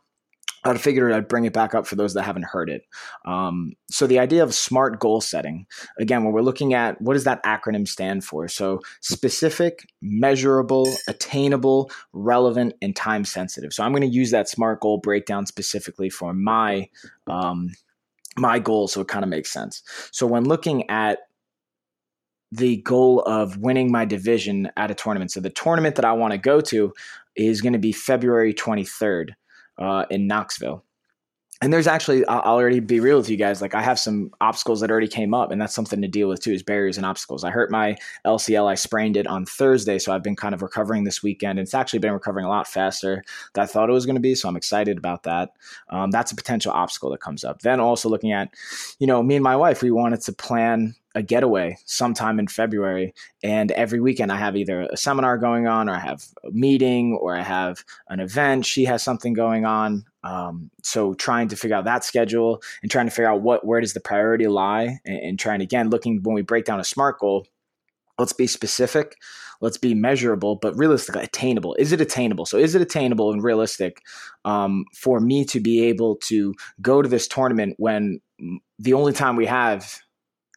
I 0.66 0.78
figured 0.78 1.12
I'd 1.12 1.28
bring 1.28 1.46
it 1.46 1.54
back 1.54 1.76
up 1.76 1.86
for 1.86 1.96
those 1.96 2.14
that 2.14 2.24
haven't 2.24 2.46
heard 2.46 2.70
it. 2.70 2.84
Um, 3.26 3.74
so 3.90 4.08
the 4.08 4.20
idea 4.20 4.44
of 4.44 4.54
smart 4.54 5.00
goal 5.00 5.20
setting, 5.20 5.66
again, 6.00 6.24
when 6.24 6.34
we're 6.34 6.42
looking 6.42 6.74
at 6.74 7.02
what 7.02 7.14
does 7.14 7.26
that 7.26 7.44
acronym 7.44 7.88
stand 7.88 8.24
for? 8.24 8.48
So 8.48 8.80
specific, 9.02 9.88
measurable, 10.02 10.94
attainable, 11.08 11.92
relevant, 12.14 12.76
and 12.82 12.96
time 12.96 13.26
sensitive. 13.26 13.74
So 13.74 13.84
I'm 13.84 13.92
going 13.92 14.02
to 14.02 14.08
use 14.08 14.32
that 14.32 14.48
smart 14.48 14.80
goal 14.80 15.00
breakdown 15.00 15.46
specifically 15.46 16.10
for 16.10 16.34
my 16.34 16.90
um, 17.28 17.72
my 18.36 18.58
goal, 18.58 18.88
so 18.88 19.02
it 19.02 19.08
kind 19.08 19.24
of 19.24 19.30
makes 19.30 19.52
sense. 19.52 19.84
So 20.12 20.26
when 20.26 20.46
looking 20.46 20.90
at 20.90 21.20
the 22.52 22.78
goal 22.78 23.22
of 23.22 23.58
winning 23.58 23.92
my 23.92 24.06
division 24.06 24.72
at 24.76 24.90
a 24.90 24.96
tournament, 24.96 25.32
so 25.32 25.40
the 25.40 25.52
tournament 25.52 25.96
that 25.96 26.06
I 26.06 26.14
want 26.14 26.32
to 26.32 26.40
go 26.40 26.60
to 26.62 26.94
is 27.36 27.62
going 27.62 27.74
to 27.74 27.80
be 27.80 27.92
February 27.92 28.54
23rd 28.54 29.34
uh, 29.78 30.06
in 30.10 30.28
Knoxville. 30.28 30.84
And 31.62 31.72
there's 31.72 31.88
actually, 31.88 32.26
I'll 32.26 32.42
already 32.42 32.82
be 32.82 33.00
real 33.00 33.16
with 33.16 33.30
you 33.30 33.38
guys. 33.38 33.62
Like, 33.62 33.74
I 33.74 33.82
have 33.82 33.98
some 33.98 34.32
obstacles 34.42 34.82
that 34.82 34.92
already 34.92 35.08
came 35.08 35.34
up, 35.34 35.50
and 35.50 35.62
that's 35.62 35.74
something 35.74 36.02
to 36.02 36.10
deal 36.10 36.28
with 36.28 36.42
too, 36.42 36.52
is 36.52 36.62
barriers 36.62 36.98
and 36.98 37.06
obstacles. 37.06 37.46
I 37.46 37.52
hurt 37.52 37.72
my 37.72 37.96
LCL. 38.26 38.70
I 38.70 38.76
sprained 38.76 39.16
it 39.16 39.28
on 39.28 39.46
Thursday, 39.46 39.98
so 39.98 40.12
I've 40.12 40.24
been 40.24 40.36
kind 40.36 40.54
of 40.54 40.62
recovering 40.62 41.06
this 41.06 41.24
weekend. 41.24 41.60
It's 41.60 41.74
actually 41.74 42.00
been 42.00 42.12
recovering 42.12 42.46
a 42.46 42.50
lot 42.50 42.68
faster 42.68 43.24
than 43.54 43.64
I 43.64 43.66
thought 43.66 43.90
it 43.90 43.94
was 43.94 44.06
going 44.06 44.18
to 44.18 44.22
be. 44.22 44.36
So 44.36 44.50
I'm 44.50 44.58
excited 44.58 44.98
about 44.98 45.24
that. 45.24 45.52
Um, 45.90 46.12
that's 46.12 46.34
a 46.34 46.36
potential 46.36 46.74
obstacle 46.74 47.12
that 47.12 47.22
comes 47.22 47.46
up. 47.46 47.62
Then 47.62 47.80
also 47.80 48.10
looking 48.10 48.34
at, 48.34 48.54
you 49.00 49.08
know, 49.08 49.24
me 49.24 49.36
and 49.36 49.44
my 49.44 49.56
wife, 49.56 49.82
we 49.82 49.92
wanted 49.92 50.20
to 50.22 50.34
plan 50.34 50.96
a 51.16 51.22
getaway 51.22 51.78
sometime 51.86 52.40
in 52.40 52.48
February. 52.48 53.14
And 53.44 53.72
every 53.72 54.00
weekend 54.00 54.32
I 54.32 54.38
have 54.38 54.56
either 54.56 54.82
a 54.82 54.98
seminar 54.98 55.38
going 55.38 55.68
on 55.68 55.90
or 55.90 55.94
I 55.94 56.00
have 56.00 56.26
a 56.44 56.52
meeting 56.52 57.18
or 57.22 57.36
I 57.36 57.42
have 57.42 57.84
an 58.10 58.20
event. 58.20 58.66
She 58.66 58.86
has 58.86 59.04
something 59.04 59.34
going 59.34 59.66
on. 59.66 60.06
Um, 60.24 60.72
so 60.82 61.14
trying 61.14 61.50
to 61.50 61.56
figure 61.56 61.76
out 61.76 61.86
that 61.86 62.04
schedule 62.04 62.62
and 62.82 62.90
trying 62.90 63.08
to 63.08 63.12
figure 63.12 63.30
out 63.30 63.42
what 63.42 63.66
where 63.66 63.82
does 63.82 63.94
the 63.94 64.00
priority 64.00 64.48
lie 64.48 65.00
and, 65.06 65.20
and 65.20 65.40
trying 65.40 65.62
again 65.62 65.90
looking 65.90 66.22
when 66.24 66.34
we 66.34 66.42
break 66.42 66.66
down 66.66 66.80
a 66.80 66.86
smart 66.86 67.20
goal, 67.20 67.46
let's 68.18 68.34
be 68.34 68.48
specific, 68.48 69.18
let's 69.62 69.78
be 69.78 69.94
measurable, 69.94 70.56
but 70.56 70.78
realistically 70.78 71.24
attainable. 71.24 71.76
Is 71.76 71.92
it 71.92 72.02
attainable? 72.02 72.46
So 72.46 72.58
is 72.58 72.74
it 72.74 72.82
attainable 72.82 73.32
and 73.32 73.44
realistic 73.44 74.02
um, 74.46 74.86
for 74.96 75.20
me 75.20 75.46
to 75.46 75.60
be 75.60 75.84
able 75.84 76.16
to 76.28 76.54
go 76.82 77.02
to 77.02 77.10
this 77.10 77.28
tournament 77.28 77.76
when 77.78 78.22
the 78.80 78.94
only 78.94 79.14
time 79.14 79.36
we 79.36 79.46
have 79.46 80.00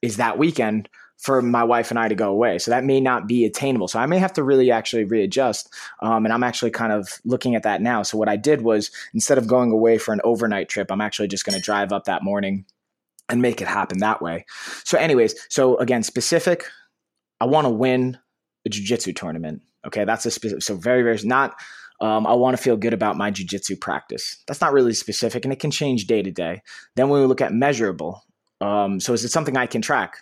is 0.06 0.16
that 0.16 0.38
weekend 0.38 0.88
for 1.18 1.40
my 1.40 1.64
wife 1.64 1.90
and 1.90 1.98
I 1.98 2.08
to 2.08 2.14
go 2.14 2.30
away. 2.30 2.58
So 2.58 2.70
that 2.70 2.84
may 2.84 3.00
not 3.00 3.26
be 3.26 3.44
attainable. 3.44 3.88
So 3.88 3.98
I 3.98 4.06
may 4.06 4.18
have 4.18 4.34
to 4.34 4.44
really 4.44 4.70
actually 4.70 5.04
readjust. 5.04 5.72
Um, 6.02 6.26
and 6.26 6.32
I'm 6.32 6.42
actually 6.42 6.70
kind 6.70 6.92
of 6.92 7.08
looking 7.24 7.54
at 7.54 7.62
that 7.62 7.80
now. 7.80 8.02
So 8.02 8.18
what 8.18 8.28
I 8.28 8.36
did 8.36 8.60
was 8.60 8.90
instead 9.14 9.38
of 9.38 9.46
going 9.46 9.70
away 9.70 9.98
for 9.98 10.12
an 10.12 10.20
overnight 10.24 10.68
trip, 10.68 10.92
I'm 10.92 11.00
actually 11.00 11.28
just 11.28 11.44
going 11.44 11.56
to 11.56 11.62
drive 11.62 11.92
up 11.92 12.04
that 12.04 12.22
morning 12.22 12.66
and 13.28 13.42
make 13.42 13.60
it 13.60 13.66
happen 13.66 13.98
that 13.98 14.22
way. 14.22 14.44
So, 14.84 14.98
anyways, 14.98 15.34
so 15.48 15.76
again, 15.78 16.02
specific, 16.02 16.64
I 17.40 17.46
want 17.46 17.64
to 17.64 17.70
win 17.70 18.18
a 18.64 18.68
jiu-jitsu 18.68 19.14
tournament. 19.14 19.62
Okay, 19.86 20.04
that's 20.04 20.26
a 20.26 20.30
specific. 20.30 20.62
So 20.62 20.76
very, 20.76 21.02
very 21.02 21.18
not. 21.24 21.56
Um, 22.00 22.26
I 22.26 22.34
want 22.34 22.56
to 22.56 22.62
feel 22.62 22.76
good 22.76 22.92
about 22.92 23.16
my 23.16 23.30
jiu-jitsu 23.30 23.76
practice. 23.76 24.42
That's 24.46 24.60
not 24.60 24.72
really 24.72 24.92
specific, 24.92 25.44
and 25.44 25.52
it 25.52 25.60
can 25.60 25.70
change 25.70 26.06
day 26.06 26.22
to 26.22 26.30
day. 26.30 26.62
Then 26.94 27.08
when 27.08 27.20
we 27.20 27.26
look 27.26 27.40
at 27.40 27.54
measurable, 27.54 28.22
um, 28.60 29.00
so 29.00 29.12
is 29.12 29.24
it 29.24 29.30
something 29.30 29.56
I 29.56 29.66
can 29.66 29.82
track? 29.82 30.18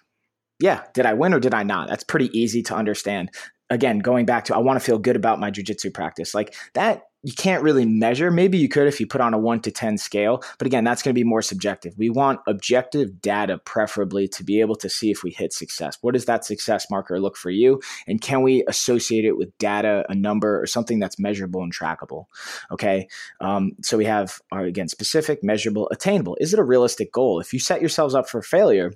Yeah. 0.60 0.82
Did 0.94 1.06
I 1.06 1.14
win 1.14 1.34
or 1.34 1.40
did 1.40 1.54
I 1.54 1.62
not? 1.62 1.88
That's 1.88 2.04
pretty 2.04 2.30
easy 2.38 2.62
to 2.64 2.74
understand. 2.74 3.30
Again, 3.70 3.98
going 3.98 4.26
back 4.26 4.44
to 4.46 4.54
I 4.54 4.58
want 4.58 4.78
to 4.78 4.84
feel 4.84 4.98
good 4.98 5.16
about 5.16 5.40
my 5.40 5.50
jujitsu 5.50 5.92
practice. 5.92 6.34
Like 6.34 6.54
that 6.74 7.04
you 7.24 7.32
can't 7.32 7.62
really 7.62 7.86
measure. 7.86 8.30
Maybe 8.30 8.58
you 8.58 8.68
could 8.68 8.86
if 8.86 9.00
you 9.00 9.06
put 9.06 9.22
on 9.22 9.32
a 9.32 9.38
one 9.38 9.60
to 9.60 9.70
10 9.70 9.96
scale, 9.96 10.44
but 10.58 10.66
again, 10.66 10.84
that's 10.84 11.02
going 11.02 11.14
to 11.14 11.18
be 11.18 11.24
more 11.24 11.40
subjective. 11.40 11.94
We 11.96 12.10
want 12.10 12.40
objective 12.46 13.22
data, 13.22 13.58
preferably, 13.64 14.28
to 14.28 14.44
be 14.44 14.60
able 14.60 14.76
to 14.76 14.90
see 14.90 15.10
if 15.10 15.22
we 15.22 15.30
hit 15.30 15.54
success. 15.54 15.96
What 16.02 16.12
does 16.12 16.26
that 16.26 16.44
success 16.44 16.90
marker 16.90 17.18
look 17.18 17.38
for 17.38 17.48
you? 17.48 17.80
And 18.06 18.20
can 18.20 18.42
we 18.42 18.62
associate 18.68 19.24
it 19.24 19.38
with 19.38 19.56
data, 19.56 20.04
a 20.10 20.14
number, 20.14 20.60
or 20.60 20.66
something 20.66 20.98
that's 20.98 21.18
measurable 21.18 21.62
and 21.62 21.74
trackable? 21.74 22.26
Okay. 22.70 23.08
Um, 23.40 23.72
so 23.82 23.96
we 23.96 24.04
have, 24.04 24.38
uh, 24.54 24.62
again, 24.62 24.88
specific, 24.88 25.42
measurable, 25.42 25.88
attainable. 25.90 26.36
Is 26.40 26.52
it 26.52 26.60
a 26.60 26.64
realistic 26.64 27.10
goal? 27.10 27.40
If 27.40 27.54
you 27.54 27.58
set 27.58 27.80
yourselves 27.80 28.14
up 28.14 28.28
for 28.28 28.42
failure, 28.42 28.92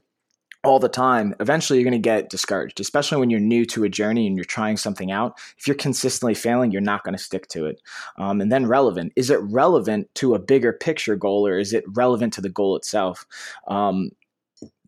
all 0.65 0.79
the 0.79 0.89
time, 0.89 1.35
eventually 1.41 1.79
you're 1.79 1.89
going 1.89 1.93
to 1.93 1.99
get 1.99 2.31
discouraged, 2.31 2.81
especially 2.81 3.19
when 3.19 3.31
you're 3.31 3.41
new 3.41 3.65
to 3.67 3.85
a 3.85 3.89
journey 3.89 4.27
and 4.27 4.37
you're 4.37 4.45
trying 4.45 4.77
something 4.77 5.13
out. 5.13 5.39
If 5.57 5.67
you're 5.67 5.77
consistently 5.77 6.35
failing, 6.35 6.73
you're 6.73 6.81
not 6.81 7.05
going 7.05 7.17
to 7.17 7.23
stick 7.23 7.47
to 7.49 7.67
it. 7.67 7.81
Um, 8.17 8.41
and 8.41 8.51
then 8.51 8.67
relevant. 8.67 9.13
Is 9.15 9.31
it 9.31 9.41
relevant 9.43 10.09
to 10.17 10.35
a 10.35 10.39
bigger 10.39 10.73
picture 10.73 11.17
goal 11.17 11.47
or 11.47 11.59
is 11.59 11.73
it 11.73 11.85
relevant 11.89 12.33
to 12.35 12.41
the 12.41 12.49
goal 12.49 12.77
itself? 12.77 13.25
Um, 13.69 14.11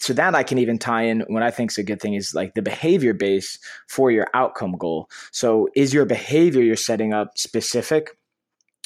so 0.00 0.12
that 0.14 0.34
I 0.34 0.42
can 0.42 0.58
even 0.58 0.78
tie 0.78 1.02
in 1.02 1.20
what 1.28 1.42
I 1.42 1.50
think 1.50 1.70
is 1.70 1.78
a 1.78 1.82
good 1.82 2.00
thing 2.00 2.14
is 2.14 2.34
like 2.34 2.54
the 2.54 2.62
behavior 2.62 3.14
base 3.14 3.58
for 3.86 4.10
your 4.10 4.26
outcome 4.34 4.72
goal. 4.72 5.08
So 5.30 5.68
is 5.76 5.94
your 5.94 6.06
behavior 6.06 6.62
you're 6.62 6.74
setting 6.74 7.12
up 7.12 7.38
specific 7.38 8.16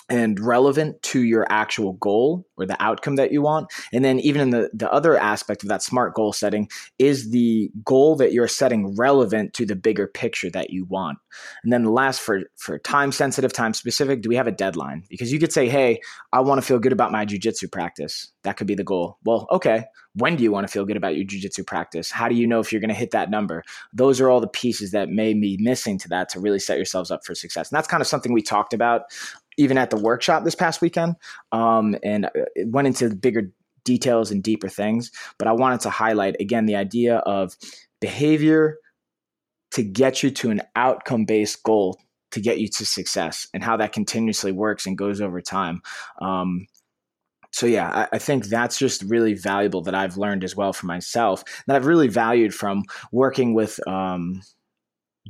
and 0.09 0.39
relevant 0.39 1.01
to 1.03 1.23
your 1.23 1.47
actual 1.49 1.95
goal 1.95 2.47
or 2.57 2.67
the 2.67 2.81
outcome 2.83 3.17
that 3.17 3.33
you 3.33 3.41
want. 3.41 3.73
And 3.93 4.05
then 4.05 4.21
even 4.21 4.43
in 4.43 4.51
the, 4.51 4.71
the 4.75 4.93
other 4.93 5.17
aspect 5.17 5.63
of 5.63 5.69
that 5.71 5.83
smart 5.83 6.15
goal 6.15 6.33
setting 6.33 6.69
is 6.99 7.31
the 7.31 7.71
goal 7.85 8.17
that 8.17 8.33
you're 8.33 8.49
setting 8.49 8.95
relevant 8.97 9.55
to 9.55 9.67
the 9.67 9.77
bigger 9.77 10.07
picture 10.07 10.51
that 10.51 10.71
you 10.71 10.85
want. 10.85 11.19
And 11.63 11.73
then 11.73 11.85
the 11.85 11.91
last 11.91 12.21
for 12.21 12.43
for 12.57 12.79
time 12.79 13.13
sensitive, 13.13 13.53
time 13.53 13.73
specific, 13.73 14.21
do 14.21 14.29
we 14.29 14.37
have 14.37 14.47
a 14.47 14.53
deadline? 14.53 15.05
Because 15.09 15.33
you 15.33 15.39
could 15.39 15.53
say, 15.53 15.69
hey, 15.69 16.01
I 16.33 16.41
want 16.41 16.61
to 16.61 16.67
feel 16.67 16.79
good 16.79 16.93
about 16.93 17.13
my 17.13 17.25
jujitsu 17.25 17.71
practice. 17.73 18.31
That 18.43 18.57
could 18.57 18.67
be 18.67 18.75
the 18.75 18.85
goal. 18.85 19.19
Well, 19.25 19.47
okay. 19.51 19.85
When 20.17 20.37
do 20.37 20.45
you 20.45 20.53
want 20.53 20.65
to 20.65 20.73
feel 20.73 20.85
good 20.85 20.97
about 20.97 21.17
your 21.17 21.25
jujitsu 21.25 21.67
practice? 21.67 22.11
How 22.11 22.29
do 22.29 22.37
you 22.37 22.47
know 22.47 22.61
if 22.61 22.71
you're 22.71 22.81
going 22.81 22.89
to 22.89 22.95
hit 22.95 23.11
that 23.11 23.31
number? 23.31 23.65
Those 23.93 24.21
are 24.21 24.31
all 24.31 24.41
the 24.41 24.47
pieces 24.47 24.93
that 24.93 25.09
may 25.09 25.35
be 25.35 25.57
missing 25.61 25.99
to 25.99 26.09
that 26.11 26.29
to 26.31 26.41
really 26.41 26.61
set 26.61 26.77
yourselves 26.77 27.11
up 27.11 27.25
for 27.25 27.35
success. 27.35 27.71
And 27.71 27.77
that's 27.77 27.89
kind 27.89 28.01
of 28.01 28.07
something 28.07 28.33
we 28.33 28.43
talked 28.43 28.73
about 28.73 29.03
even 29.57 29.79
at 29.79 29.91
the 29.91 29.97
workshop 29.97 30.45
this 30.45 30.55
past 30.55 30.81
weekend, 30.81 31.17
um, 31.53 31.97
and 32.03 32.29
it 32.35 32.69
went 32.69 32.87
into 32.87 33.15
bigger 33.15 33.53
details 33.85 34.31
and 34.31 34.43
deeper 34.43 34.69
things. 34.69 35.11
But 35.39 35.49
I 35.49 35.53
wanted 35.53 35.81
to 35.81 35.91
highlight 35.91 36.37
again 36.41 36.67
the 36.67 36.77
idea 36.77 37.19
of 37.19 37.57
behavior 38.01 38.79
to 39.73 39.83
get 39.83 40.23
you 40.23 40.31
to 40.31 40.51
an 40.51 40.63
outcome 40.77 41.25
based 41.25 41.63
goal 41.63 41.99
to 42.35 42.41
get 42.41 42.59
you 42.59 42.69
to 42.69 42.85
success 42.85 43.47
and 43.55 43.63
how 43.63 43.77
that 43.77 43.93
continuously 43.93 44.53
works 44.53 44.87
and 44.87 44.99
goes 44.99 45.21
over 45.21 45.41
time. 45.41 45.81
Um, 46.21 46.67
so 47.53 47.67
yeah, 47.67 47.89
I, 48.13 48.17
I, 48.17 48.19
think 48.19 48.47
that's 48.47 48.77
just 48.77 49.05
really 49.05 49.35
valuable 49.35 49.83
that 49.83 49.95
I've 49.95 50.17
learned 50.17 50.43
as 50.43 50.57
well 50.57 50.73
for 50.73 50.87
myself 50.87 51.45
that 51.69 51.77
I've 51.77 51.87
really 51.87 52.09
valued 52.09 52.53
from 52.53 52.83
working 53.13 53.55
with 53.55 53.79
um, 53.87 54.43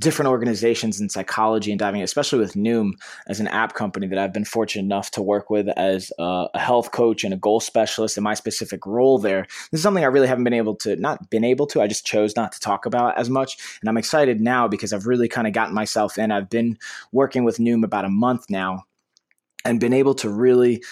different 0.01 0.29
organizations 0.29 1.01
in 1.01 1.09
psychology 1.09 1.71
and 1.71 1.79
diving, 1.79 2.03
especially 2.03 2.41
with 2.41 2.55
Noom 2.55 2.93
as 3.29 3.39
an 3.39 3.47
app 3.49 3.75
company 3.75 4.09
that 4.09 4.19
I've 4.19 4.33
been 4.33 4.45
fortunate 4.45 4.83
enough 4.83 5.13
to 5.13 5.23
work 5.23 5.51
with 5.51 5.69
as 5.69 6.13
a, 6.19 6.47
a, 6.53 6.59
health 6.59 6.91
coach 6.91 7.23
and 7.23 7.33
a 7.33 7.37
goal 7.37 7.61
specialist 7.61 8.17
in 8.17 8.25
my 8.25 8.35
specific 8.35 8.87
role 8.87 9.19
there. 9.19 9.47
This 9.71 9.79
is 9.79 9.83
something 9.83 10.03
I 10.03 10.09
really 10.09 10.27
haven't 10.27 10.45
been 10.45 10.53
able 10.53 10.75
to, 10.77 10.97
not 10.97 11.31
been 11.31 11.45
able 11.45 11.67
to, 11.69 11.81
I 11.81 11.87
just 11.87 12.05
chose 12.05 12.35
not 12.35 12.51
to 12.53 12.61
talk 12.61 12.87
about 12.87 13.17
as 13.17 13.31
much. 13.31 13.57
And 13.81 13.89
I'm 13.89 13.97
excited 13.97 14.41
now 14.41 14.67
because 14.67 14.93
I've 14.93 15.07
really 15.07 15.29
kind 15.29 15.47
of 15.47 15.53
gotten 15.53 15.75
myself 15.75 16.19
in. 16.19 16.33
I've 16.33 16.51
been 16.51 16.77
working 17.13 17.45
with 17.45 17.59
Noom 17.59 17.85
about 17.85 18.05
a 18.05 18.11
month 18.11 18.51
now 18.51 18.85
and 19.65 19.79
been 19.79 19.93
able 19.93 20.15
to 20.17 20.29
really 20.29 20.83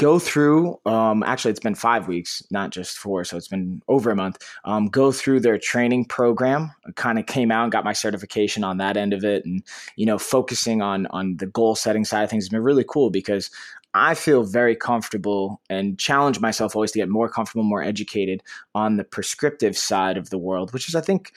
go 0.00 0.18
through 0.18 0.80
um, 0.86 1.22
actually 1.24 1.50
it's 1.50 1.60
been 1.60 1.74
five 1.74 2.08
weeks 2.08 2.42
not 2.50 2.70
just 2.70 2.96
four 2.96 3.22
so 3.22 3.36
it's 3.36 3.48
been 3.48 3.82
over 3.86 4.10
a 4.10 4.16
month 4.16 4.38
um, 4.64 4.86
go 4.86 5.12
through 5.12 5.40
their 5.40 5.58
training 5.58 6.04
program. 6.06 6.70
Kind 6.96 7.18
of 7.18 7.26
came 7.26 7.50
out 7.50 7.64
and 7.64 7.72
got 7.72 7.84
my 7.84 7.92
certification 7.92 8.64
on 8.64 8.78
that 8.78 8.96
end 8.96 9.12
of 9.12 9.24
it 9.24 9.44
and 9.44 9.62
you 9.96 10.06
know 10.06 10.18
focusing 10.18 10.82
on 10.82 11.06
on 11.08 11.36
the 11.36 11.46
goal 11.46 11.74
setting 11.74 12.04
side 12.04 12.24
of 12.24 12.30
things 12.30 12.44
has 12.44 12.48
been 12.48 12.62
really 12.62 12.84
cool 12.88 13.10
because 13.10 13.50
I 13.92 14.14
feel 14.14 14.44
very 14.44 14.76
comfortable 14.76 15.60
and 15.68 15.98
challenge 15.98 16.40
myself 16.40 16.76
always 16.76 16.92
to 16.92 16.98
get 17.00 17.08
more 17.08 17.28
comfortable, 17.28 17.64
more 17.64 17.82
educated 17.82 18.40
on 18.74 18.96
the 18.96 19.04
prescriptive 19.04 19.76
side 19.76 20.16
of 20.16 20.30
the 20.30 20.38
world, 20.38 20.72
which 20.72 20.88
is, 20.88 20.94
I 20.94 21.00
think, 21.00 21.32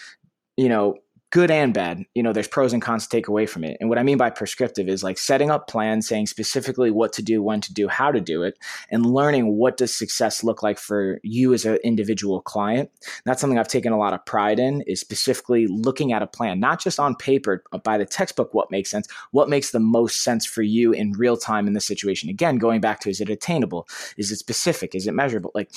you 0.55 0.69
know, 0.69 0.95
good 1.33 1.49
and 1.49 1.73
bad. 1.73 2.05
You 2.13 2.21
know, 2.21 2.31
there's 2.31 2.47
pros 2.47 2.73
and 2.73 2.81
cons 2.81 3.07
to 3.07 3.09
take 3.09 3.27
away 3.27 3.47
from 3.47 3.63
it. 3.63 3.75
And 3.79 3.89
what 3.89 3.97
I 3.97 4.03
mean 4.03 4.19
by 4.19 4.29
prescriptive 4.29 4.87
is 4.87 5.01
like 5.01 5.17
setting 5.17 5.49
up 5.49 5.67
plans, 5.67 6.07
saying 6.07 6.27
specifically 6.27 6.91
what 6.91 7.11
to 7.13 7.23
do, 7.23 7.41
when 7.41 7.59
to 7.61 7.73
do, 7.73 7.87
how 7.87 8.11
to 8.11 8.21
do 8.21 8.43
it, 8.43 8.59
and 8.91 9.03
learning 9.03 9.57
what 9.57 9.75
does 9.75 9.95
success 9.95 10.43
look 10.43 10.61
like 10.61 10.77
for 10.77 11.19
you 11.23 11.51
as 11.51 11.65
an 11.65 11.79
individual 11.83 12.39
client. 12.39 12.91
That's 13.25 13.41
something 13.41 13.57
I've 13.57 13.67
taken 13.67 13.91
a 13.91 13.97
lot 13.97 14.13
of 14.13 14.23
pride 14.27 14.59
in 14.59 14.81
is 14.81 14.99
specifically 14.99 15.65
looking 15.65 16.13
at 16.13 16.21
a 16.21 16.27
plan, 16.27 16.59
not 16.59 16.79
just 16.79 16.99
on 16.99 17.15
paper, 17.15 17.63
but 17.71 17.83
by 17.83 17.97
the 17.97 18.05
textbook, 18.05 18.53
what 18.53 18.69
makes 18.69 18.91
sense, 18.91 19.07
what 19.31 19.49
makes 19.49 19.71
the 19.71 19.79
most 19.79 20.23
sense 20.23 20.45
for 20.45 20.61
you 20.61 20.91
in 20.91 21.13
real 21.13 21.35
time 21.35 21.65
in 21.65 21.73
the 21.73 21.81
situation. 21.81 22.29
Again, 22.29 22.59
going 22.59 22.79
back 22.79 22.99
to 22.99 23.09
is 23.09 23.19
it 23.19 23.31
attainable? 23.31 23.87
Is 24.17 24.31
it 24.31 24.37
specific? 24.37 24.93
Is 24.93 25.07
it 25.07 25.15
measurable? 25.15 25.49
Like 25.55 25.71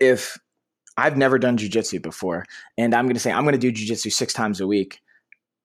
if 0.00 0.38
I've 1.00 1.16
never 1.16 1.38
done 1.38 1.56
jujitsu 1.56 2.02
before, 2.02 2.44
and 2.76 2.94
I'm 2.94 3.06
going 3.06 3.14
to 3.14 3.20
say 3.20 3.32
I'm 3.32 3.44
going 3.44 3.58
to 3.58 3.58
do 3.58 3.72
jujitsu 3.72 4.12
six 4.12 4.32
times 4.32 4.60
a 4.60 4.66
week 4.66 5.00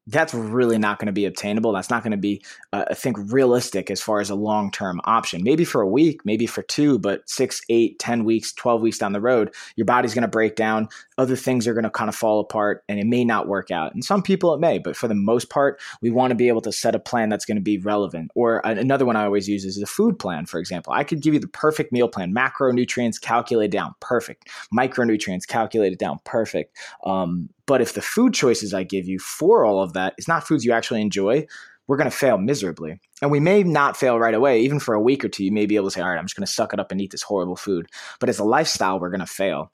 that's 0.07 0.33
really 0.33 0.77
not 0.77 0.99
going 0.99 1.07
to 1.07 1.11
be 1.11 1.25
obtainable. 1.25 1.71
That's 1.71 1.89
not 1.89 2.03
going 2.03 2.11
to 2.11 2.17
be, 2.17 2.43
uh, 2.73 2.85
I 2.91 2.93
think, 2.93 3.17
realistic 3.31 3.89
as 3.89 4.01
far 4.01 4.19
as 4.19 4.29
a 4.29 4.35
long 4.35 4.69
term 4.69 5.01
option. 5.05 5.43
Maybe 5.43 5.65
for 5.65 5.81
a 5.81 5.87
week, 5.87 6.21
maybe 6.25 6.45
for 6.45 6.61
two, 6.61 6.99
but 6.99 7.27
six, 7.27 7.61
eight, 7.69 7.97
ten 7.97 8.23
weeks, 8.23 8.53
12 8.53 8.81
weeks 8.81 8.97
down 8.99 9.13
the 9.13 9.21
road, 9.21 9.53
your 9.75 9.85
body's 9.85 10.13
going 10.13 10.21
to 10.21 10.27
break 10.27 10.55
down. 10.55 10.89
Other 11.17 11.35
things 11.35 11.67
are 11.67 11.73
going 11.73 11.85
to 11.85 11.89
kind 11.89 12.09
of 12.09 12.15
fall 12.15 12.39
apart 12.39 12.83
and 12.87 12.99
it 12.99 13.07
may 13.07 13.25
not 13.25 13.47
work 13.47 13.71
out. 13.71 13.93
And 13.93 14.03
some 14.03 14.21
people 14.21 14.53
it 14.53 14.59
may, 14.59 14.77
but 14.77 14.95
for 14.95 15.07
the 15.07 15.15
most 15.15 15.49
part, 15.49 15.79
we 16.01 16.11
want 16.11 16.31
to 16.31 16.35
be 16.35 16.49
able 16.49 16.61
to 16.61 16.71
set 16.71 16.93
a 16.93 16.99
plan 16.99 17.29
that's 17.29 17.45
going 17.45 17.57
to 17.57 17.61
be 17.61 17.79
relevant. 17.79 18.31
Or 18.35 18.61
another 18.63 19.05
one 19.05 19.15
I 19.15 19.25
always 19.25 19.49
use 19.49 19.65
is 19.65 19.81
a 19.81 19.87
food 19.87 20.19
plan, 20.19 20.45
for 20.45 20.59
example. 20.59 20.93
I 20.93 21.03
could 21.03 21.21
give 21.21 21.33
you 21.33 21.39
the 21.39 21.47
perfect 21.47 21.91
meal 21.91 22.07
plan, 22.07 22.33
macronutrients 22.33 23.19
calculated 23.19 23.71
down, 23.71 23.95
perfect. 24.01 24.49
Micronutrients 24.75 25.47
calculated 25.47 25.97
down, 25.97 26.19
perfect. 26.25 26.77
Um, 27.05 27.49
but 27.67 27.81
if 27.81 27.93
the 27.93 28.01
food 28.01 28.33
choices 28.33 28.73
I 28.73 28.83
give 28.83 29.07
you 29.07 29.19
for 29.19 29.65
all 29.65 29.81
of 29.81 29.93
that 29.93 30.13
is 30.17 30.27
not 30.27 30.47
foods 30.47 30.65
you 30.65 30.71
actually 30.71 31.01
enjoy, 31.01 31.45
we're 31.87 31.97
going 31.97 32.09
to 32.09 32.15
fail 32.15 32.37
miserably. 32.37 32.99
And 33.21 33.31
we 33.31 33.39
may 33.39 33.63
not 33.63 33.97
fail 33.97 34.19
right 34.19 34.33
away. 34.33 34.61
Even 34.61 34.79
for 34.79 34.93
a 34.93 35.01
week 35.01 35.23
or 35.23 35.29
two, 35.29 35.43
you 35.43 35.51
may 35.51 35.65
be 35.65 35.75
able 35.75 35.87
to 35.87 35.91
say, 35.91 36.01
all 36.01 36.09
right, 36.09 36.17
I'm 36.17 36.25
just 36.25 36.35
going 36.35 36.45
to 36.45 36.51
suck 36.51 36.73
it 36.73 36.79
up 36.79 36.91
and 36.91 36.99
eat 36.99 37.11
this 37.11 37.21
horrible 37.21 37.55
food. 37.55 37.87
But 38.19 38.29
as 38.29 38.39
a 38.39 38.43
lifestyle, 38.43 38.99
we're 38.99 39.09
going 39.09 39.19
to 39.19 39.25
fail. 39.25 39.71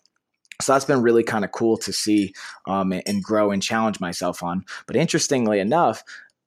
So 0.62 0.74
that's 0.74 0.86
been 0.86 1.02
really 1.02 1.24
kind 1.24 1.44
of 1.44 1.52
cool 1.52 1.78
to 1.78 1.94
see 1.94 2.34
um, 2.68 2.94
and 2.94 3.24
grow 3.24 3.52
and 3.52 3.64
challenge 3.64 4.00
myself 4.00 4.44
on. 4.44 4.64
But 4.88 4.96
interestingly 4.96 5.60
enough, 5.60 6.04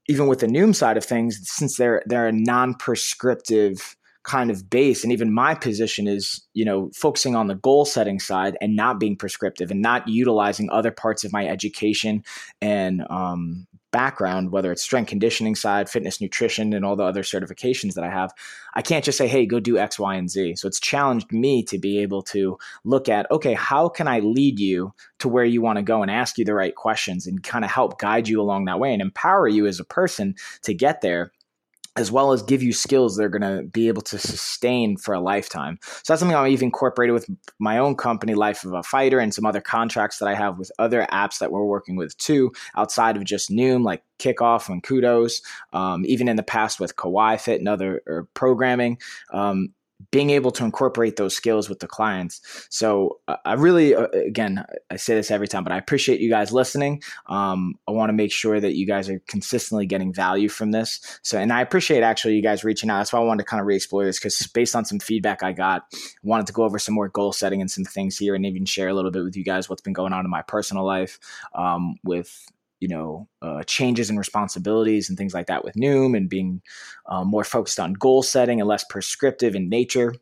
even 0.06 0.26
with 0.26 0.40
the 0.40 0.46
Noom 0.46 0.74
side 0.74 0.96
of 0.96 1.04
things, 1.04 1.40
since 1.44 1.76
they're 1.76 2.02
they're 2.06 2.28
a 2.28 2.32
non-prescriptive 2.32 3.96
kind 4.24 4.50
of 4.50 4.68
base 4.70 5.04
and 5.04 5.12
even 5.12 5.32
my 5.32 5.54
position 5.54 6.08
is 6.08 6.42
you 6.54 6.64
know 6.64 6.90
focusing 6.94 7.36
on 7.36 7.46
the 7.46 7.54
goal 7.54 7.84
setting 7.84 8.18
side 8.18 8.56
and 8.60 8.74
not 8.74 8.98
being 8.98 9.16
prescriptive 9.16 9.70
and 9.70 9.82
not 9.82 10.08
utilizing 10.08 10.68
other 10.70 10.90
parts 10.90 11.24
of 11.24 11.32
my 11.32 11.46
education 11.46 12.24
and 12.62 13.04
um, 13.10 13.66
background 13.92 14.50
whether 14.50 14.72
it's 14.72 14.82
strength 14.82 15.08
conditioning 15.08 15.54
side 15.54 15.88
fitness 15.90 16.20
nutrition 16.22 16.72
and 16.72 16.84
all 16.84 16.96
the 16.96 17.04
other 17.04 17.22
certifications 17.22 17.94
that 17.94 18.02
i 18.02 18.10
have. 18.10 18.32
I 18.74 18.82
can't 18.82 19.04
just 19.04 19.18
say 19.18 19.28
hey 19.28 19.46
go 19.46 19.60
do 19.60 19.78
x 19.78 19.98
y 19.98 20.16
and 20.16 20.28
z. 20.28 20.56
So 20.56 20.66
it's 20.66 20.80
challenged 20.80 21.30
me 21.30 21.62
to 21.64 21.78
be 21.78 22.00
able 22.00 22.22
to 22.22 22.58
look 22.82 23.08
at 23.08 23.30
okay 23.30 23.54
how 23.54 23.88
can 23.88 24.08
i 24.08 24.20
lead 24.20 24.58
you 24.58 24.92
to 25.18 25.28
where 25.28 25.44
you 25.44 25.60
want 25.60 25.76
to 25.76 25.82
go 25.82 26.02
and 26.02 26.10
ask 26.10 26.38
you 26.38 26.44
the 26.44 26.54
right 26.54 26.74
questions 26.74 27.26
and 27.26 27.42
kind 27.42 27.64
of 27.64 27.70
help 27.70 28.00
guide 28.00 28.26
you 28.26 28.40
along 28.40 28.64
that 28.64 28.80
way 28.80 28.92
and 28.92 29.02
empower 29.02 29.46
you 29.46 29.66
as 29.66 29.78
a 29.78 29.84
person 29.84 30.34
to 30.62 30.74
get 30.74 31.00
there 31.02 31.30
as 31.96 32.10
well 32.10 32.32
as 32.32 32.42
give 32.42 32.62
you 32.62 32.72
skills 32.72 33.16
that 33.16 33.24
are 33.24 33.28
going 33.28 33.42
to 33.42 33.62
be 33.68 33.88
able 33.88 34.02
to 34.02 34.18
sustain 34.18 34.96
for 34.96 35.14
a 35.14 35.20
lifetime. 35.20 35.78
So 35.82 36.12
that's 36.12 36.20
something 36.20 36.36
I've 36.36 36.50
even 36.50 36.66
incorporated 36.66 37.14
with 37.14 37.28
my 37.58 37.78
own 37.78 37.94
company, 37.94 38.34
Life 38.34 38.64
of 38.64 38.72
a 38.72 38.82
Fighter, 38.82 39.20
and 39.20 39.32
some 39.32 39.46
other 39.46 39.60
contracts 39.60 40.18
that 40.18 40.26
I 40.26 40.34
have 40.34 40.58
with 40.58 40.72
other 40.78 41.06
apps 41.12 41.38
that 41.38 41.52
we're 41.52 41.64
working 41.64 41.96
with 41.96 42.16
too, 42.18 42.52
outside 42.76 43.16
of 43.16 43.24
just 43.24 43.50
Noom, 43.50 43.84
like 43.84 44.02
Kickoff 44.18 44.68
and 44.68 44.82
Kudos. 44.82 45.40
Um, 45.72 46.04
even 46.06 46.28
in 46.28 46.36
the 46.36 46.42
past 46.42 46.80
with 46.80 46.96
Kawaii 46.96 47.40
Fit 47.40 47.60
and 47.60 47.68
other 47.68 48.26
programming. 48.34 48.98
Um, 49.32 49.72
being 50.10 50.30
able 50.30 50.50
to 50.52 50.64
incorporate 50.64 51.16
those 51.16 51.34
skills 51.34 51.68
with 51.68 51.80
the 51.80 51.86
clients. 51.86 52.40
So 52.70 53.20
uh, 53.28 53.36
I 53.44 53.54
really, 53.54 53.94
uh, 53.94 54.08
again, 54.08 54.64
I 54.90 54.96
say 54.96 55.14
this 55.14 55.30
every 55.30 55.48
time, 55.48 55.64
but 55.64 55.72
I 55.72 55.78
appreciate 55.78 56.20
you 56.20 56.30
guys 56.30 56.52
listening. 56.52 57.02
Um, 57.26 57.78
I 57.86 57.92
want 57.92 58.08
to 58.08 58.14
make 58.14 58.32
sure 58.32 58.60
that 58.60 58.74
you 58.74 58.86
guys 58.86 59.08
are 59.08 59.20
consistently 59.26 59.86
getting 59.86 60.12
value 60.12 60.48
from 60.48 60.70
this. 60.70 61.00
So, 61.22 61.38
and 61.38 61.52
I 61.52 61.60
appreciate 61.60 62.02
actually 62.02 62.36
you 62.36 62.42
guys 62.42 62.64
reaching 62.64 62.90
out. 62.90 62.98
That's 62.98 63.12
why 63.12 63.20
I 63.20 63.24
wanted 63.24 63.42
to 63.42 63.48
kind 63.48 63.60
of 63.60 63.66
re-explore 63.66 64.04
this 64.04 64.18
because 64.18 64.46
based 64.48 64.76
on 64.76 64.84
some 64.84 64.98
feedback 64.98 65.42
I 65.42 65.52
got, 65.52 65.86
I 65.92 65.98
wanted 66.22 66.46
to 66.46 66.52
go 66.52 66.64
over 66.64 66.78
some 66.78 66.94
more 66.94 67.08
goal 67.08 67.32
setting 67.32 67.60
and 67.60 67.70
some 67.70 67.84
things 67.84 68.18
here, 68.18 68.34
and 68.34 68.46
even 68.46 68.64
share 68.64 68.88
a 68.88 68.94
little 68.94 69.10
bit 69.10 69.24
with 69.24 69.36
you 69.36 69.44
guys 69.44 69.68
what's 69.68 69.82
been 69.82 69.92
going 69.92 70.12
on 70.12 70.24
in 70.24 70.30
my 70.30 70.42
personal 70.42 70.84
life 70.84 71.18
um, 71.54 71.96
with 72.04 72.46
you 72.80 72.88
know 72.88 73.28
uh, 73.42 73.62
changes 73.64 74.10
in 74.10 74.16
responsibilities 74.16 75.08
and 75.08 75.18
things 75.18 75.34
like 75.34 75.46
that 75.46 75.64
with 75.64 75.74
Noom 75.74 76.16
and 76.16 76.28
being 76.28 76.62
uh, 77.06 77.24
more 77.24 77.44
focused 77.44 77.80
on 77.80 77.94
goal 77.94 78.22
setting 78.22 78.60
and 78.60 78.68
less 78.68 78.84
prescriptive 78.84 79.54
in 79.54 79.68
nature. 79.68 80.14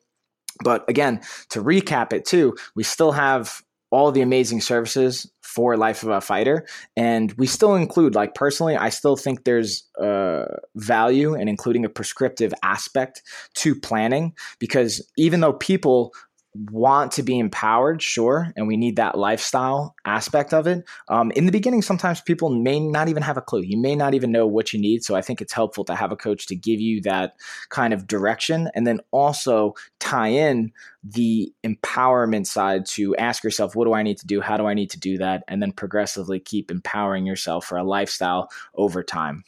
But 0.63 0.89
again, 0.89 1.21
to 1.51 1.63
recap 1.63 2.13
it 2.13 2.25
too, 2.25 2.57
we 2.75 2.83
still 2.83 3.13
have 3.13 3.63
all 3.93 4.11
the 4.11 4.23
amazing 4.23 4.61
services 4.61 5.31
for 5.43 5.77
Life 5.77 6.03
of 6.03 6.09
a 6.09 6.21
Fighter. 6.21 6.67
And 6.97 7.31
we 7.35 7.47
still 7.47 7.75
include, 7.75 8.15
like 8.15 8.35
personally, 8.35 8.75
I 8.75 8.89
still 8.89 9.17
think 9.17 9.45
there's 9.45 9.85
uh, 10.01 10.47
value 10.77 11.35
in 11.35 11.47
including 11.47 11.85
a 11.85 11.91
prescriptive 11.91 12.55
aspect 12.63 13.23
to 13.57 13.75
planning 13.79 14.33
because 14.59 15.07
even 15.19 15.41
though 15.41 15.53
people 15.53 16.15
want 16.55 17.13
to 17.13 17.23
be 17.23 17.39
empowered, 17.39 18.03
sure, 18.03 18.53
and 18.57 18.69
we 18.69 18.77
need 18.77 18.97
that 18.97 19.17
lifestyle 19.17 19.95
aspect 20.05 20.53
of 20.53 20.67
it. 20.67 20.85
Um, 21.09 21.31
in 21.31 21.47
the 21.47 21.53
beginning, 21.53 21.81
sometimes 21.81 22.21
people 22.21 22.51
may 22.51 22.79
not 22.79 23.09
even 23.09 23.23
have 23.23 23.39
a 23.39 23.43
clue. 23.43 23.63
You 23.63 23.79
may 23.79 23.97
not 23.97 24.13
even 24.13 24.31
know 24.31 24.47
what 24.47 24.73
you 24.73 24.81
need. 24.81 25.03
So 25.03 25.15
I 25.15 25.23
think 25.23 25.41
it's 25.41 25.53
helpful 25.53 25.85
to 25.85 25.95
have 25.95 26.13
a 26.13 26.17
coach 26.17 26.47
to 26.49 26.55
give 26.55 26.79
you 26.79 27.01
that 27.03 27.37
kind 27.71 27.95
of 27.95 28.07
direction 28.07 28.71
and 28.75 28.87
then 28.87 29.01
also 29.13 29.75
tie 29.99 30.29
in 30.29 30.73
the 31.03 31.53
empowerment 31.65 32.47
side 32.47 32.85
to 32.87 33.17
ask 33.17 33.43
yourself, 33.43 33.75
what 33.75 33.87
do 33.87 33.95
I 33.95 34.03
need 34.03 34.19
to 34.19 34.27
do? 34.27 34.41
How 34.41 34.57
do 34.59 34.67
I 34.67 34.75
need 34.75 34.91
to 34.91 35.01
do 35.01 35.19
that? 35.19 35.45
And 35.49 35.63
then 35.63 35.73
progressively 35.73 36.39
keep 36.39 36.71
empowering 36.71 37.25
yourself 37.25 37.65
for 37.65 37.79
a 37.79 37.85
lifestyle 37.85 38.51
over 38.75 39.03
time. 39.03 39.45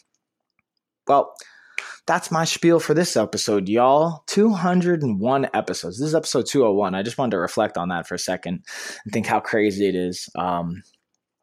Well, 1.07 1.35
that's 2.07 2.31
my 2.31 2.45
spiel 2.45 2.81
for 2.81 2.95
this 2.95 3.17
episode, 3.17 3.69
y'all. 3.69 4.25
201 4.27 5.49
episodes. 5.55 5.99
This 5.99 6.09
is 6.09 6.15
episode 6.15 6.47
201. 6.47 6.95
I 6.95 7.03
just 7.03 7.19
wanted 7.19 7.33
to 7.33 7.39
reflect 7.39 7.79
on 7.79 7.89
that 7.89 8.07
for 8.07 8.15
a 8.15 8.19
second 8.19 8.65
and 9.05 9.13
think 9.13 9.27
how 9.27 9.41
crazy 9.41 9.89
it 9.89 9.95
is. 9.95 10.29
Um, 10.37 10.83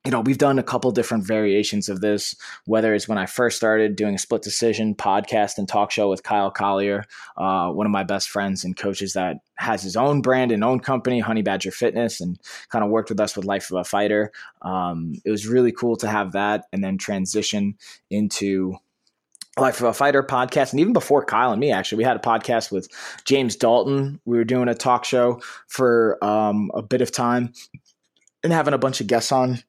you 0.06 0.12
know, 0.12 0.22
we've 0.22 0.38
done 0.38 0.58
a 0.58 0.64
couple 0.64 0.90
different 0.92 1.28
variations 1.28 1.88
of 1.88 2.02
this, 2.02 2.36
whether 2.66 2.96
it's 2.96 3.08
when 3.08 3.20
I 3.20 3.28
first 3.28 3.56
started 3.56 3.96
doing 3.96 4.16
a 4.16 4.20
split 4.20 4.42
decision 4.42 4.96
podcast 4.96 5.60
and 5.60 5.68
talk 5.68 5.92
show 5.92 6.10
with 6.10 6.24
Kyle 6.24 6.50
Collier, 6.50 7.06
uh, 7.38 7.70
one 7.70 7.86
of 7.86 7.92
my 7.92 8.04
best 8.04 8.30
friends 8.30 8.64
and 8.64 8.76
coaches 8.76 9.14
that 9.14 9.38
has 9.56 9.84
his 9.84 9.96
own 9.96 10.22
brand 10.22 10.52
and 10.52 10.64
own 10.64 10.80
company, 10.80 11.20
Honey 11.20 11.44
Badger 11.44 11.70
Fitness, 11.70 12.20
and 12.20 12.40
kind 12.70 12.84
of 12.84 12.90
worked 12.90 13.10
with 13.10 13.20
us 13.20 13.36
with 13.36 13.46
Life 13.46 13.70
of 13.70 13.78
a 13.78 13.84
Fighter. 13.84 14.32
Um, 14.64 15.14
it 15.24 15.30
was 15.30 15.48
really 15.48 15.72
cool 15.72 15.96
to 15.98 16.08
have 16.08 16.32
that 16.32 16.66
and 16.74 16.84
then 16.84 16.98
transition 16.98 17.76
into 18.10 18.78
Life 19.58 19.82
of 19.82 19.88
a 19.88 19.94
Fighter 19.94 20.24
podcast. 20.24 20.72
And 20.72 20.80
even 20.80 20.94
before 20.94 21.26
Kyle 21.26 21.52
and 21.52 21.60
me, 21.60 21.72
actually, 21.72 21.98
we 21.98 22.04
had 22.06 22.16
a 22.16 22.20
podcast 22.20 22.72
with 22.72 22.88
James 23.26 23.56
Dalton. 23.56 24.20
We 24.26 24.38
were 24.38 24.46
doing 24.46 24.70
a 24.70 24.76
talk 24.76 25.04
show 25.04 25.42
for 25.68 26.24
um, 26.24 26.72
a 26.74 26.82
bit 26.82 27.02
of 27.02 27.12
time 27.12 27.54
and 28.44 28.54
having 28.54 28.74
a 28.74 28.78
bunch 28.78 29.02
of 29.02 29.08
guests 29.08 29.32
on. 29.32 29.60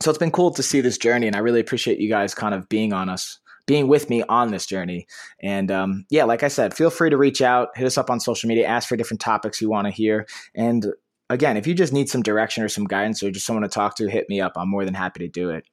So 0.00 0.10
it's 0.10 0.18
been 0.18 0.30
cool 0.30 0.52
to 0.52 0.62
see 0.62 0.80
this 0.80 0.98
journey. 0.98 1.26
And 1.26 1.34
I 1.34 1.40
really 1.40 1.60
appreciate 1.60 1.98
you 1.98 2.08
guys 2.08 2.32
kind 2.34 2.54
of 2.54 2.68
being 2.68 2.92
on 2.92 3.08
us, 3.08 3.40
being 3.66 3.88
with 3.88 4.08
me 4.08 4.22
on 4.28 4.52
this 4.52 4.66
journey. 4.66 5.08
And 5.42 5.72
um, 5.72 6.06
yeah, 6.10 6.22
like 6.22 6.44
I 6.44 6.48
said, 6.48 6.72
feel 6.72 6.90
free 6.90 7.10
to 7.10 7.16
reach 7.16 7.42
out, 7.42 7.76
hit 7.76 7.86
us 7.86 7.98
up 7.98 8.10
on 8.10 8.20
social 8.20 8.48
media, 8.48 8.66
ask 8.66 8.88
for 8.88 8.96
different 8.96 9.20
topics 9.20 9.60
you 9.60 9.68
want 9.68 9.86
to 9.86 9.90
hear. 9.90 10.28
And 10.54 10.86
again, 11.28 11.56
if 11.56 11.66
you 11.66 11.74
just 11.74 11.92
need 11.92 12.08
some 12.08 12.22
direction 12.22 12.62
or 12.62 12.68
some 12.68 12.84
guidance 12.84 13.20
or 13.22 13.32
just 13.32 13.46
someone 13.46 13.64
to 13.64 13.68
talk 13.68 13.96
to, 13.96 14.08
hit 14.08 14.28
me 14.28 14.40
up. 14.40 14.52
I'm 14.54 14.70
more 14.70 14.84
than 14.84 14.94
happy 14.94 15.18
to 15.20 15.28
do 15.28 15.50
it. 15.50 15.64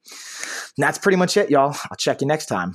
And 0.76 0.82
that's 0.82 0.98
pretty 0.98 1.16
much 1.16 1.36
it, 1.36 1.48
y'all. 1.48 1.76
I'll 1.88 1.96
check 1.96 2.20
you 2.20 2.26
next 2.26 2.46
time. 2.46 2.74